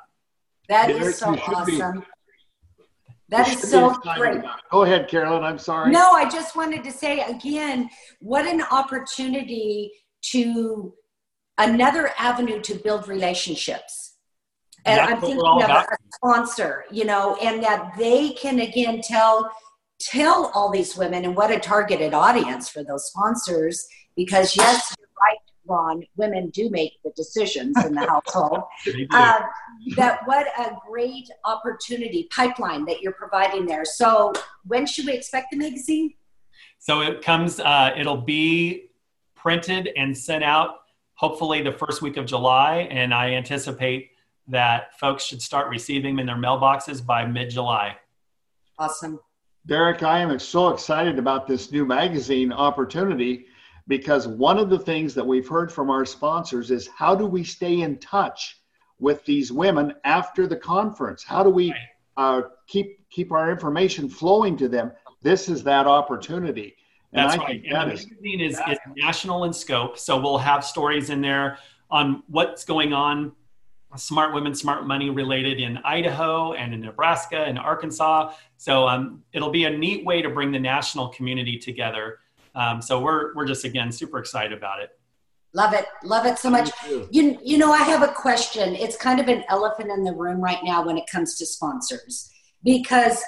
That 0.69 0.91
is 0.91 1.19
so 1.19 1.35
awesome. 1.35 2.05
That 3.29 3.49
is 3.49 3.69
so 3.69 3.95
great. 4.15 4.43
Go 4.71 4.83
ahead, 4.83 5.09
Carolyn. 5.09 5.43
I'm 5.43 5.59
sorry. 5.59 5.91
No, 5.91 6.11
I 6.13 6.29
just 6.29 6.55
wanted 6.55 6.85
to 6.85 6.93
say 6.93 7.21
again, 7.21 7.89
what 8.21 8.47
an 8.47 8.63
opportunity 8.71 9.91
to 10.31 10.95
another 11.59 12.11
avenue 12.19 12.61
to 12.61 12.75
build 12.75 13.09
relationships. 13.09 14.06
And 14.87 14.99
That's 14.99 15.13
I'm 15.13 15.21
thinking 15.21 15.45
of 15.45 15.63
about. 15.63 15.87
a 15.93 15.97
sponsor, 16.15 16.85
you 16.91 17.05
know, 17.05 17.37
and 17.43 17.63
that 17.63 17.95
they 17.99 18.31
can 18.31 18.61
again 18.61 19.01
tell 19.03 19.51
tell 19.99 20.51
all 20.55 20.71
these 20.71 20.97
women 20.97 21.25
and 21.25 21.35
what 21.35 21.51
a 21.51 21.59
targeted 21.59 22.15
audience 22.15 22.69
for 22.69 22.85
those 22.85 23.07
sponsors 23.07 23.87
because 24.15 24.55
yes 24.55 24.95
you're 24.99 25.09
right 25.19 25.39
ron 25.67 26.05
women 26.17 26.51
do 26.51 26.69
make 26.69 26.93
the 27.03 27.11
decisions 27.17 27.75
in 27.85 27.95
the 27.95 28.01
household. 28.09 28.61
Uh, 29.11 29.41
that 29.97 30.21
what 30.27 30.47
a 30.59 30.77
great 30.87 31.29
opportunity 31.45 32.29
pipeline 32.31 32.85
that 32.85 33.01
you're 33.01 33.15
providing 33.15 33.67
there. 33.67 33.85
So 33.85 34.33
when 34.65 34.87
should 34.87 35.07
we 35.07 35.15
expect 35.15 35.51
the 35.51 35.57
magazine? 35.57 36.15
So 36.79 37.01
it 37.01 37.23
comes 37.23 37.59
uh, 37.59 37.93
it'll 37.97 38.19
be 38.19 38.91
printed 39.35 39.91
and 39.97 40.17
sent 40.17 40.45
out 40.45 40.77
hopefully 41.15 41.63
the 41.63 41.73
first 41.73 42.03
week 42.03 42.17
of 42.17 42.27
july 42.27 42.89
and 42.91 43.15
i 43.15 43.31
anticipate 43.31 44.11
that 44.49 44.99
folks 44.99 45.25
should 45.25 45.43
start 45.43 45.69
receiving 45.69 46.17
them 46.17 46.21
in 46.21 46.27
their 46.27 46.37
mailboxes 46.37 47.05
by 47.05 47.27
mid-july 47.27 47.97
awesome 48.79 49.19
Derek, 49.67 50.05
I 50.05 50.21
am 50.21 50.39
so 50.39 50.69
excited 50.69 51.19
about 51.19 51.49
this 51.49 51.73
new 51.73 51.85
magazine 51.85 52.53
opportunity 52.53 53.47
because 53.89 54.29
one 54.29 54.59
of 54.59 54.71
the 54.71 54.79
things 54.79 55.13
that 55.15 55.27
we've 55.27 55.49
heard 55.49 55.73
from 55.73 55.91
our 55.91 56.05
sponsors 56.05 56.71
is 56.71 56.89
how 56.97 57.17
do 57.17 57.27
we 57.27 57.43
stay 57.43 57.81
in 57.81 57.99
touch 57.99 58.61
with 59.01 59.25
these 59.25 59.51
women 59.51 59.93
after 60.05 60.47
the 60.47 60.57
conference? 60.57 61.25
How 61.25 61.43
do 61.43 61.51
we 61.51 61.75
uh, 62.17 62.43
keep 62.69 63.09
keep 63.11 63.33
our 63.33 63.51
information 63.51 64.09
flowing 64.09 64.57
to 64.59 64.69
them? 64.69 64.93
This 65.23 65.49
is 65.49 65.65
that 65.65 65.89
opportunity. 65.89 66.77
And 67.13 67.29
That's 67.29 67.41
I 67.41 67.45
right. 67.45 67.63
And 67.65 67.75
that 67.75 67.87
the 67.89 67.95
is, 67.95 68.07
magazine 68.07 68.41
is, 68.41 68.61
is 68.71 68.79
national 68.97 69.45
in 69.45 69.53
scope, 69.53 69.99
so 69.99 70.21
we'll 70.21 70.39
have 70.39 70.65
stories 70.65 71.11
in 71.11 71.21
there 71.21 71.59
on 71.91 72.23
what's 72.29 72.65
going 72.65 72.93
on 72.93 73.33
Smart 73.97 74.35
Women, 74.35 74.55
Smart 74.55 74.87
Money 74.87 75.11
related 75.11 75.61
in 75.61 75.79
Idaho 75.79 76.53
and 76.55 76.75
in 76.75 76.81
Nebraska 76.81 77.39
and 77.39 77.59
Arkansas. 77.59 78.33
So 78.57 78.87
um, 78.89 79.23
it'll 79.33 79.51
be 79.51 79.65
a 79.65 79.71
neat 79.71 80.05
way 80.05 80.23
to 80.23 80.29
bring 80.29 80.51
the 80.53 80.59
national 80.59 81.09
community 81.09 81.59
together. 81.59 82.19
Um, 82.55 82.83
so 82.83 83.01
we're 83.01 83.35
we're 83.35 83.47
just 83.47 83.65
again 83.65 83.93
super 83.93 84.19
excited 84.19 84.53
about 84.53 84.81
it. 84.81 84.91
Love 85.53 85.73
it, 85.73 85.87
love 86.03 86.27
it 86.27 86.39
so 86.39 86.51
much. 86.51 86.71
You 87.11 87.39
you 87.43 87.59
know 87.59 87.73
I 87.73 87.83
have 87.85 88.03
a 88.03 88.09
question. 88.09 88.75
It's 88.75 88.97
kind 88.97 89.21
of 89.21 89.29
an 89.29 89.45
elephant 89.49 89.91
in 89.91 90.05
the 90.05 90.13
room 90.13 90.41
right 90.41 90.63
now 90.63 90.85
when 90.85 90.99
it 90.99 91.05
comes 91.11 91.37
to 91.39 91.47
sponsors 91.47 92.31
because 92.65 93.23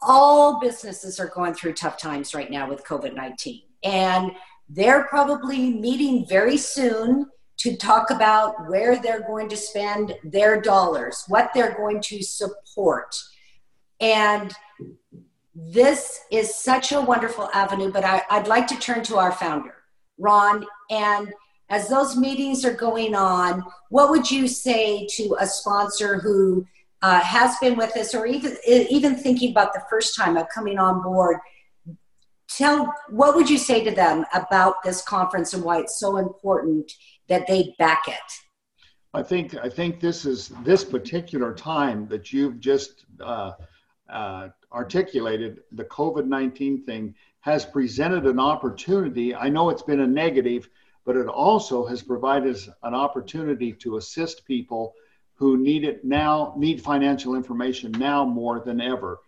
all 0.00 0.60
businesses 0.60 1.20
are 1.20 1.28
going 1.28 1.52
through 1.54 1.74
tough 1.74 1.98
times 1.98 2.34
right 2.34 2.50
now 2.50 2.68
with 2.68 2.84
COVID 2.84 3.14
nineteen, 3.14 3.62
and 3.84 4.32
they're 4.68 5.04
probably 5.04 5.72
meeting 5.72 6.26
very 6.26 6.56
soon 6.56 7.26
to 7.60 7.76
talk 7.76 8.10
about 8.10 8.68
where 8.68 8.96
they're 8.96 9.26
going 9.26 9.46
to 9.46 9.56
spend 9.56 10.14
their 10.24 10.60
dollars, 10.60 11.24
what 11.28 11.50
they're 11.54 11.76
going 11.76 12.00
to 12.00 12.22
support. 12.22 13.14
And 14.00 14.54
this 15.54 16.20
is 16.32 16.54
such 16.54 16.92
a 16.92 17.00
wonderful 17.00 17.50
avenue, 17.52 17.92
but 17.92 18.02
I, 18.02 18.22
would 18.38 18.48
like 18.48 18.66
to 18.68 18.78
turn 18.78 19.02
to 19.04 19.18
our 19.18 19.32
founder, 19.32 19.74
Ron. 20.18 20.64
And 20.90 21.30
as 21.68 21.88
those 21.88 22.16
meetings 22.16 22.64
are 22.64 22.72
going 22.72 23.14
on, 23.14 23.62
what 23.90 24.08
would 24.08 24.30
you 24.30 24.48
say 24.48 25.06
to 25.16 25.36
a 25.38 25.46
sponsor 25.46 26.18
who 26.18 26.64
uh, 27.02 27.20
has 27.20 27.58
been 27.58 27.76
with 27.76 27.94
us 27.94 28.14
or 28.14 28.24
even, 28.24 28.56
even 28.66 29.16
thinking 29.16 29.50
about 29.50 29.74
the 29.74 29.82
first 29.90 30.16
time 30.16 30.38
of 30.38 30.46
coming 30.54 30.78
on 30.78 31.02
board? 31.02 31.36
Tell 32.56 32.92
what 33.08 33.34
would 33.36 33.48
you 33.48 33.58
say 33.58 33.84
to 33.84 33.90
them 33.90 34.24
about 34.34 34.82
this 34.82 35.02
conference 35.02 35.54
and 35.54 35.62
why 35.62 35.78
it's 35.78 36.00
so 36.00 36.16
important 36.16 36.90
that 37.28 37.46
they 37.46 37.74
back 37.78 38.02
it? 38.08 38.16
I 39.14 39.22
think 39.22 39.56
I 39.56 39.68
think 39.68 40.00
this 40.00 40.24
is 40.24 40.52
this 40.64 40.84
particular 40.84 41.54
time 41.54 42.08
that 42.08 42.32
you've 42.32 42.60
just 42.60 43.06
uh, 43.20 43.52
uh, 44.08 44.48
articulated 44.72 45.60
the 45.72 45.84
COVID 45.84 46.26
nineteen 46.26 46.84
thing 46.84 47.14
has 47.40 47.64
presented 47.64 48.26
an 48.26 48.38
opportunity. 48.38 49.34
I 49.34 49.48
know 49.48 49.70
it's 49.70 49.82
been 49.82 50.00
a 50.00 50.06
negative, 50.06 50.68
but 51.06 51.16
it 51.16 51.26
also 51.26 51.86
has 51.86 52.02
provided 52.02 52.56
an 52.82 52.94
opportunity 52.94 53.72
to 53.72 53.96
assist 53.96 54.44
people 54.44 54.94
who 55.34 55.56
need 55.56 55.84
it 55.84 56.04
now, 56.04 56.54
need 56.58 56.82
financial 56.82 57.34
information 57.34 57.92
now 57.92 58.26
more 58.26 58.60
than 58.60 58.80
ever. 58.80 59.18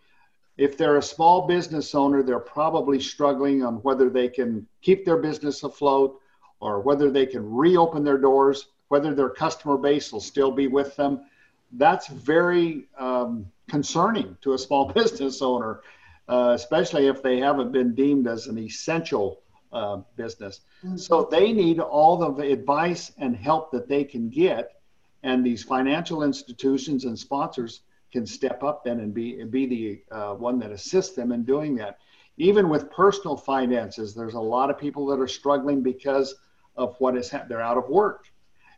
If 0.57 0.77
they're 0.77 0.99
a 0.99 1.03
small 1.03 1.47
business 1.47 1.95
owner, 1.95 2.23
they're 2.23 2.39
probably 2.39 3.01
struggling 3.01 3.65
on 3.65 3.77
whether 3.77 4.11
they 4.11 4.29
can 4.29 4.67
keep 4.83 5.05
their 5.05 5.17
business 5.17 5.63
afloat 5.63 6.21
or 6.61 6.81
whether 6.81 7.11
they 7.11 7.27
can 7.27 7.51
reopen 7.51 8.05
their 8.05 8.19
doors, 8.19 8.67
whether 8.89 9.15
their 9.15 9.31
customer 9.31 9.79
base 9.79 10.13
will 10.13 10.21
still 10.21 10.51
be 10.51 10.69
with 10.69 10.95
them. 10.97 11.23
That's 11.73 12.07
very 12.09 12.89
um, 12.99 13.51
concerning 13.69 14.37
to 14.43 14.53
a 14.53 14.59
small 14.59 14.93
business 14.93 15.41
owner, 15.41 15.81
uh, 16.29 16.53
especially 16.55 17.07
if 17.07 17.23
they 17.23 17.39
haven't 17.39 17.73
been 17.73 17.95
deemed 17.95 18.27
as 18.27 18.47
an 18.47 18.59
essential 18.59 19.41
uh, 19.73 20.03
business. 20.17 20.61
Mm-hmm. 20.85 20.99
So 20.99 21.29
they 21.31 21.53
need 21.53 21.81
all 21.81 22.19
the 22.19 22.53
advice 22.53 23.13
and 23.17 23.35
help 23.35 23.73
that 23.73 23.89
they 23.89 24.05
can 24.05 24.29
get, 24.29 24.73
and 25.23 25.45
these 25.45 25.65
financial 25.65 26.23
institutions 26.23 27.07
and 27.07 27.19
sponsors 27.19 27.81
can 28.13 28.27
step 28.27 28.63
up 28.63 28.85
then 28.85 29.01
and 29.01 29.15
be 29.15 29.43
be 29.45 29.67
the 29.67 30.15
uh, 30.15 30.35
one 30.35 30.59
that 30.61 30.71
assists 30.71 31.17
them 31.17 31.33
in 31.33 31.45
doing 31.45 31.75
that. 31.77 31.99
Even 32.37 32.69
with 32.69 32.91
personal 32.91 33.37
finances, 33.37 34.15
there's 34.15 34.35
a 34.35 34.41
lot 34.41 34.71
of 34.71 34.79
people 34.79 35.07
that 35.07 35.19
are 35.21 35.29
struggling 35.29 35.83
because 35.83 36.35
of 36.77 36.97
what 36.99 37.17
is 37.17 37.29
happening. 37.29 37.49
They're 37.51 37.63
out 37.63 37.77
of 37.77 37.89
work. 37.89 38.27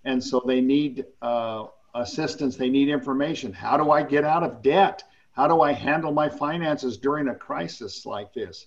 And 0.04 0.22
so 0.22 0.42
they 0.44 0.60
need 0.60 1.04
uh, 1.22 1.66
assistance, 1.94 2.56
they 2.56 2.68
need 2.68 2.88
information. 2.88 3.52
How 3.52 3.76
do 3.76 3.90
I 3.90 4.02
get 4.02 4.24
out 4.24 4.42
of 4.42 4.62
debt? 4.62 5.02
How 5.32 5.48
do 5.48 5.62
I 5.62 5.72
handle 5.72 6.12
my 6.12 6.28
finances 6.28 6.96
during 6.96 7.28
a 7.28 7.34
crisis 7.34 8.06
like 8.06 8.32
this? 8.32 8.66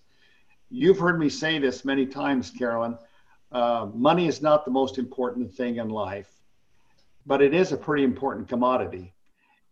You've 0.69 0.99
heard 0.99 1.19
me 1.19 1.29
say 1.29 1.59
this 1.59 1.85
many 1.85 2.05
times, 2.05 2.51
Carolyn. 2.51 2.97
Uh, 3.51 3.87
money 3.93 4.27
is 4.27 4.41
not 4.41 4.65
the 4.65 4.71
most 4.71 4.97
important 4.97 5.53
thing 5.53 5.77
in 5.77 5.89
life, 5.89 6.29
but 7.25 7.41
it 7.41 7.53
is 7.53 7.71
a 7.71 7.77
pretty 7.77 8.03
important 8.03 8.49
commodity. 8.49 9.13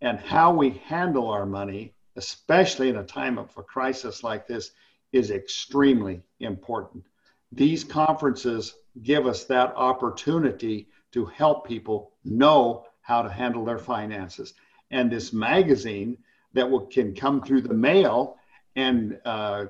And 0.06 0.20
how 0.20 0.54
we 0.54 0.70
handle 0.86 1.32
our 1.32 1.48
money, 1.48 1.96
especially 2.16 2.90
in 2.90 2.98
a 2.98 3.04
time 3.04 3.40
of 3.40 3.50
a 3.58 3.64
crisis 3.64 4.24
like 4.24 4.46
this, 4.46 4.70
is 5.12 5.32
extremely 5.32 6.22
important. 6.42 7.04
These 7.52 7.84
conferences 7.84 8.76
give 9.02 9.26
us 9.26 9.46
that 9.46 9.74
opportunity 9.76 10.90
to 11.14 11.26
help 11.26 11.68
people 11.68 12.12
know 12.24 12.86
how 13.02 13.24
to 13.24 13.30
handle 13.30 13.66
their 13.66 13.80
finances. 13.80 14.54
And 14.92 15.12
this 15.12 15.34
magazine 15.34 16.20
that 16.54 16.70
will, 16.70 16.86
can 16.86 17.16
come 17.16 17.42
through 17.42 17.62
the 17.62 17.74
mail 17.74 18.38
and 18.76 19.20
uh, 19.26 19.66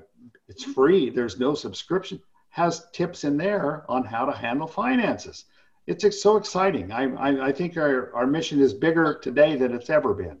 it's 0.48 0.64
free, 0.64 1.08
there's 1.08 1.40
no 1.40 1.54
subscription, 1.54 2.20
has 2.50 2.90
tips 2.92 3.24
in 3.24 3.38
there 3.38 3.90
on 3.90 4.04
how 4.04 4.26
to 4.26 4.36
handle 4.36 4.66
finances. 4.66 5.46
It's 5.86 6.20
so 6.20 6.36
exciting. 6.36 6.90
I, 6.90 7.04
I, 7.14 7.46
I 7.46 7.52
think 7.52 7.76
our, 7.76 8.12
our 8.14 8.26
mission 8.26 8.60
is 8.60 8.74
bigger 8.74 9.18
today 9.22 9.54
than 9.56 9.72
it's 9.72 9.88
ever 9.88 10.14
been. 10.14 10.38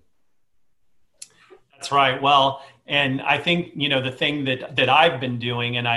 That's 1.72 1.92
right. 1.92 2.20
Well, 2.20 2.62
and 2.86 3.20
I 3.22 3.38
think 3.38 3.72
you 3.76 3.88
know 3.88 4.00
the 4.00 4.10
thing 4.10 4.44
that 4.44 4.76
that 4.76 4.88
I've 4.88 5.20
been 5.20 5.38
doing, 5.38 5.76
and 5.76 5.86
I, 5.86 5.96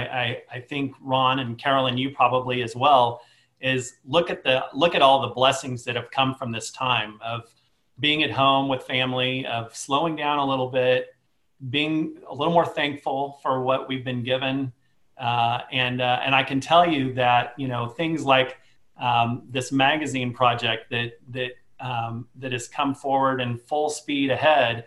I 0.52 0.58
I 0.58 0.60
think 0.60 0.94
Ron 1.02 1.40
and 1.40 1.58
Carolyn, 1.58 1.98
you 1.98 2.12
probably 2.12 2.62
as 2.64 2.76
well, 2.76 3.22
is 3.62 3.96
look 4.06 4.30
at 4.30 4.44
the 4.44 4.66
look 4.74 4.96
at 4.96 5.02
all 5.02 5.22
the 5.22 5.34
blessings 5.34 5.84
that 5.86 5.96
have 5.96 6.12
come 6.12 6.36
from 6.36 6.52
this 6.52 6.72
time 6.72 7.20
of 7.24 7.54
being 8.00 8.24
at 8.24 8.32
home 8.32 8.70
with 8.70 8.84
family, 8.84 9.46
of 9.46 9.76
slowing 9.76 10.16
down 10.16 10.40
a 10.40 10.46
little 10.46 10.70
bit, 10.70 11.08
being 11.70 12.18
a 12.28 12.34
little 12.34 12.54
more 12.54 12.66
thankful 12.66 13.40
for 13.44 13.62
what 13.62 13.88
we've 13.88 14.06
been 14.06 14.24
given, 14.24 14.72
uh, 15.18 15.62
and 15.72 16.02
uh, 16.02 16.20
and 16.24 16.36
I 16.36 16.44
can 16.44 16.60
tell 16.60 16.90
you 16.90 17.14
that 17.14 17.54
you 17.58 17.68
know 17.68 17.88
things 17.88 18.24
like 18.24 18.58
um, 19.00 19.44
this 19.50 19.72
magazine 19.72 20.34
project 20.34 20.90
that 20.92 21.14
that 21.30 21.52
um, 21.80 22.28
that 22.36 22.52
has 22.52 22.68
come 22.68 22.94
forward 22.94 23.42
in 23.42 23.58
full 23.58 23.90
speed 23.90 24.32
ahead 24.32 24.86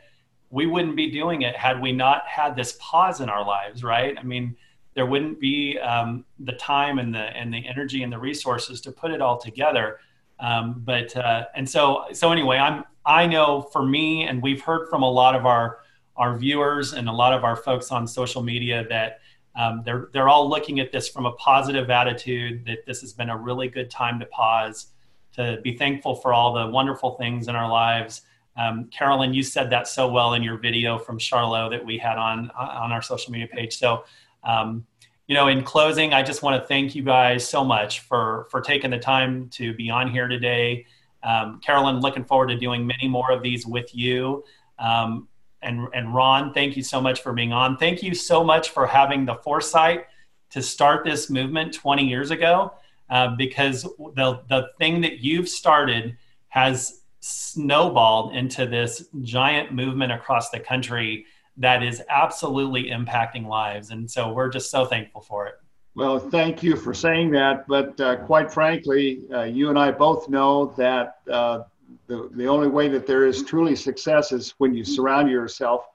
we 0.53 0.67
wouldn't 0.67 0.95
be 0.95 1.11
doing 1.11 1.43
it 1.43 1.57
had 1.57 1.81
we 1.81 1.93
not 1.93 2.27
had 2.29 2.55
this 2.55 2.77
pause 2.79 3.23
in 3.23 3.31
our 3.31 3.45
lives, 3.45 3.83
right? 3.83 4.15
I 4.19 4.23
mean, 4.23 4.55
there 4.95 5.07
wouldn't 5.07 5.41
be 5.41 5.79
um, 5.79 6.27
the 6.39 6.53
time 6.53 6.99
and 6.99 7.13
the 7.13 7.35
and 7.37 7.53
the 7.53 7.67
energy 7.67 8.03
and 8.03 8.13
the 8.13 8.19
resources 8.19 8.83
to 8.83 8.93
put 8.93 9.11
it 9.11 9.23
all 9.23 9.39
together. 9.39 9.99
Um, 10.39 10.83
but 10.85 11.17
uh, 11.17 11.47
and 11.57 11.69
so 11.69 12.05
so 12.13 12.31
anyway, 12.31 12.59
I'm 12.59 12.85
I 13.07 13.27
know 13.27 13.63
for 13.63 13.83
me, 13.83 14.25
and 14.25 14.43
we've 14.43 14.61
heard 14.61 14.91
from 14.91 15.03
a 15.03 15.11
lot 15.11 15.35
of 15.35 15.47
our 15.47 15.79
our 16.17 16.37
viewers 16.37 16.93
and 16.93 17.09
a 17.09 17.13
lot 17.13 17.33
of 17.33 17.45
our 17.45 17.57
folks 17.57 17.91
on 17.91 18.07
social 18.07 18.43
media 18.43 18.87
that 18.91 19.21
um, 19.55 19.83
they're 19.85 20.09
they're 20.13 20.29
all 20.29 20.49
looking 20.49 20.81
at 20.81 20.93
this 20.93 21.09
from 21.09 21.27
a 21.27 21.33
positive 21.33 21.91
attitude. 21.91 22.65
That 22.67 22.87
this 22.87 23.01
has 23.03 23.13
been 23.13 23.31
a 23.31 23.37
really 23.37 23.69
good 23.69 23.91
time 23.91 24.19
to 24.21 24.27
pause, 24.27 24.87
to 25.35 25.61
be 25.63 25.77
thankful 25.77 26.15
for 26.15 26.33
all 26.33 26.55
the 26.55 26.67
wonderful 26.67 27.13
things 27.13 27.49
in 27.49 27.57
our 27.57 27.71
lives. 27.71 28.23
Um, 28.57 28.87
Carolyn, 28.87 29.33
you 29.33 29.43
said 29.43 29.71
that 29.71 29.89
so 29.89 30.09
well 30.09 30.35
in 30.35 30.43
your 30.43 30.59
video 30.59 30.99
from 30.99 31.19
Charlotte 31.19 31.71
that 31.71 31.85
we 31.85 31.99
had 31.99 32.19
on 32.19 32.51
on 32.51 32.93
our 32.93 33.03
social 33.03 33.33
media 33.33 33.47
page. 33.47 33.77
So, 33.77 34.05
um, 34.45 34.87
you 35.27 35.35
know, 35.35 35.49
in 35.49 35.63
closing, 35.63 36.15
I 36.15 36.23
just 36.23 36.43
want 36.43 36.61
to 36.61 36.67
thank 36.67 36.95
you 36.95 37.03
guys 37.03 37.47
so 37.47 37.63
much 37.63 38.01
for 38.01 38.47
for 38.51 38.61
taking 38.61 38.91
the 38.91 38.99
time 38.99 39.49
to 39.51 39.75
be 39.75 39.91
on 39.91 40.11
here 40.11 40.29
today. 40.29 40.87
Um, 41.23 41.61
Carolyn, 41.61 42.01
looking 42.01 42.25
forward 42.25 42.49
to 42.49 42.57
doing 42.57 42.87
many 42.87 43.07
more 43.07 43.31
of 43.31 43.43
these 43.43 43.67
with 43.67 43.95
you. 43.95 44.45
Um, 44.79 45.29
and, 45.63 45.89
and 45.95 46.15
Ron, 46.15 46.53
thank 46.53 46.77
you 46.77 46.83
so 46.83 47.01
much 47.01 47.23
for 47.23 47.33
being 47.33 47.53
on. 47.53 47.77
Thank 47.77 48.03
you 48.03 48.15
so 48.15 48.43
much 48.43 48.71
for 48.71 48.87
having 48.87 49.25
the 49.25 49.37
foresight 49.37 50.07
to 50.51 50.63
start 50.63 51.05
this 51.05 51.31
movement 51.31 51.73
20 51.73 52.07
years 52.07 52.31
ago, 52.31 52.73
uh, 53.11 53.29
because 53.37 53.83
the, 53.83 54.43
the 54.49 54.69
thing 54.79 55.01
that 55.01 55.19
you've 55.21 55.49
started 55.49 56.17
has 56.49 57.03
snowballed 57.21 58.35
into 58.35 58.67
this 58.67 59.07
giant 59.23 59.73
movement 59.73 60.13
across 60.13 60.51
the 60.51 60.61
country 60.61 61.25
that 61.57 61.83
is 61.83 62.03
absolutely 62.09 62.85
impacting 62.85 63.47
lives. 63.47 63.91
And 63.91 64.11
so 64.11 64.33
we're 64.33 64.49
just 64.49 64.71
so 64.71 64.85
thankful 64.85 65.21
for 65.21 65.47
it. 65.47 65.55
Well, 65.95 66.19
thank 66.19 66.63
you 66.63 66.77
for 66.77 66.95
saying 66.95 67.31
that. 67.33 67.67
But 67.69 68.01
uh, 68.01 68.17
quite 68.17 68.53
frankly, 68.53 69.23
uh, 69.33 69.43
you 69.43 69.69
and 69.69 69.79
I 69.79 69.91
both 69.91 70.29
know 70.29 70.75
that 70.77 71.19
uh, 71.31 71.65
the, 72.07 72.29
the 72.33 72.47
only 72.47 72.69
way 72.69 72.89
that 72.89 73.07
there 73.07 73.27
is 73.27 73.43
truly 73.43 73.77
success 73.77 74.33
is 74.33 74.55
when 74.59 74.75
you 74.75 74.85
surround 74.85 75.31
yourself 75.31 75.89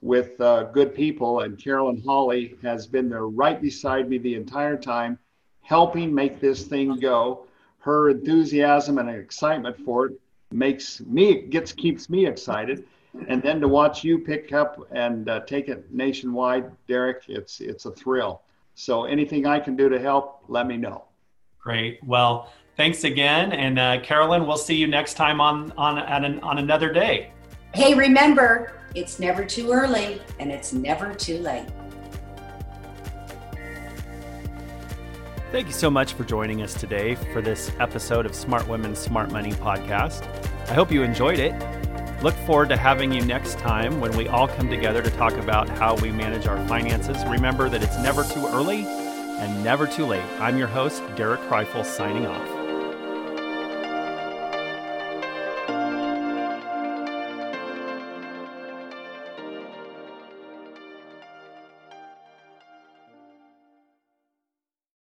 with 0.00 0.40
uh, 0.40 0.64
good 0.64 0.94
people. 0.94 1.40
And 1.40 1.58
Carolyn 1.58 2.02
Holly 2.04 2.56
has 2.62 2.86
been 2.86 3.08
there 3.08 3.26
right 3.26 3.60
beside 3.60 4.08
me 4.08 4.18
the 4.18 4.34
entire 4.34 4.76
time, 4.76 5.18
helping 5.62 6.14
make 6.14 6.40
this 6.40 6.64
thing 6.64 6.98
go. 6.98 7.46
Her 7.78 8.10
enthusiasm 8.10 8.98
and 8.98 9.10
excitement 9.10 9.76
for 9.84 10.06
it 10.06 10.20
makes 10.52 11.00
me 11.00 11.42
gets 11.42 11.72
keeps 11.72 12.08
me 12.10 12.26
excited. 12.26 12.84
And 13.28 13.42
then 13.42 13.60
to 13.60 13.68
watch 13.68 14.04
you 14.04 14.18
pick 14.18 14.52
up 14.52 14.86
and 14.90 15.28
uh, 15.28 15.40
take 15.40 15.68
it 15.68 15.92
nationwide, 15.92 16.70
Derek, 16.86 17.24
it's 17.28 17.60
it's 17.60 17.84
a 17.84 17.90
thrill. 17.90 18.42
So 18.74 19.04
anything 19.04 19.46
I 19.46 19.60
can 19.60 19.76
do 19.76 19.88
to 19.88 19.98
help, 19.98 20.44
let 20.48 20.66
me 20.66 20.76
know. 20.76 21.04
Great. 21.60 22.02
Well, 22.04 22.52
thanks 22.76 23.04
again, 23.04 23.52
and 23.52 23.78
uh, 23.78 24.00
Carolyn, 24.00 24.46
we'll 24.46 24.56
see 24.56 24.76
you 24.76 24.86
next 24.86 25.14
time 25.14 25.40
on 25.40 25.72
on 25.72 25.98
an, 26.24 26.40
on 26.40 26.58
another 26.58 26.92
day. 26.92 27.32
Hey, 27.74 27.94
remember, 27.94 28.72
it's 28.94 29.18
never 29.18 29.44
too 29.44 29.72
early 29.72 30.20
and 30.38 30.50
it's 30.50 30.72
never 30.72 31.14
too 31.14 31.38
late. 31.38 31.66
Thank 35.50 35.66
you 35.66 35.72
so 35.72 35.90
much 35.90 36.14
for 36.14 36.24
joining 36.24 36.62
us 36.62 36.72
today 36.74 37.14
for 37.32 37.42
this 37.42 37.72
episode 37.78 38.24
of 38.24 38.34
Smart 38.34 38.66
Women, 38.68 38.94
Smart 38.94 39.30
Money 39.30 39.52
podcast. 39.52 40.26
I 40.68 40.74
hope 40.74 40.90
you 40.90 41.02
enjoyed 41.02 41.38
it. 41.38 41.52
Look 42.22 42.34
forward 42.46 42.68
to 42.70 42.76
having 42.76 43.12
you 43.12 43.22
next 43.22 43.58
time 43.58 44.00
when 44.00 44.16
we 44.16 44.28
all 44.28 44.48
come 44.48 44.70
together 44.70 45.02
to 45.02 45.10
talk 45.10 45.34
about 45.34 45.68
how 45.68 45.96
we 45.96 46.10
manage 46.10 46.46
our 46.46 46.56
finances. 46.68 47.22
Remember 47.26 47.68
that 47.68 47.82
it's 47.82 47.98
never 47.98 48.24
too 48.24 48.46
early 48.48 48.84
and 48.86 49.64
never 49.64 49.86
too 49.86 50.06
late. 50.06 50.22
I'm 50.38 50.56
your 50.56 50.68
host, 50.68 51.02
Derek 51.16 51.40
Kreifel, 51.42 51.84
signing 51.84 52.26
off. 52.26 52.51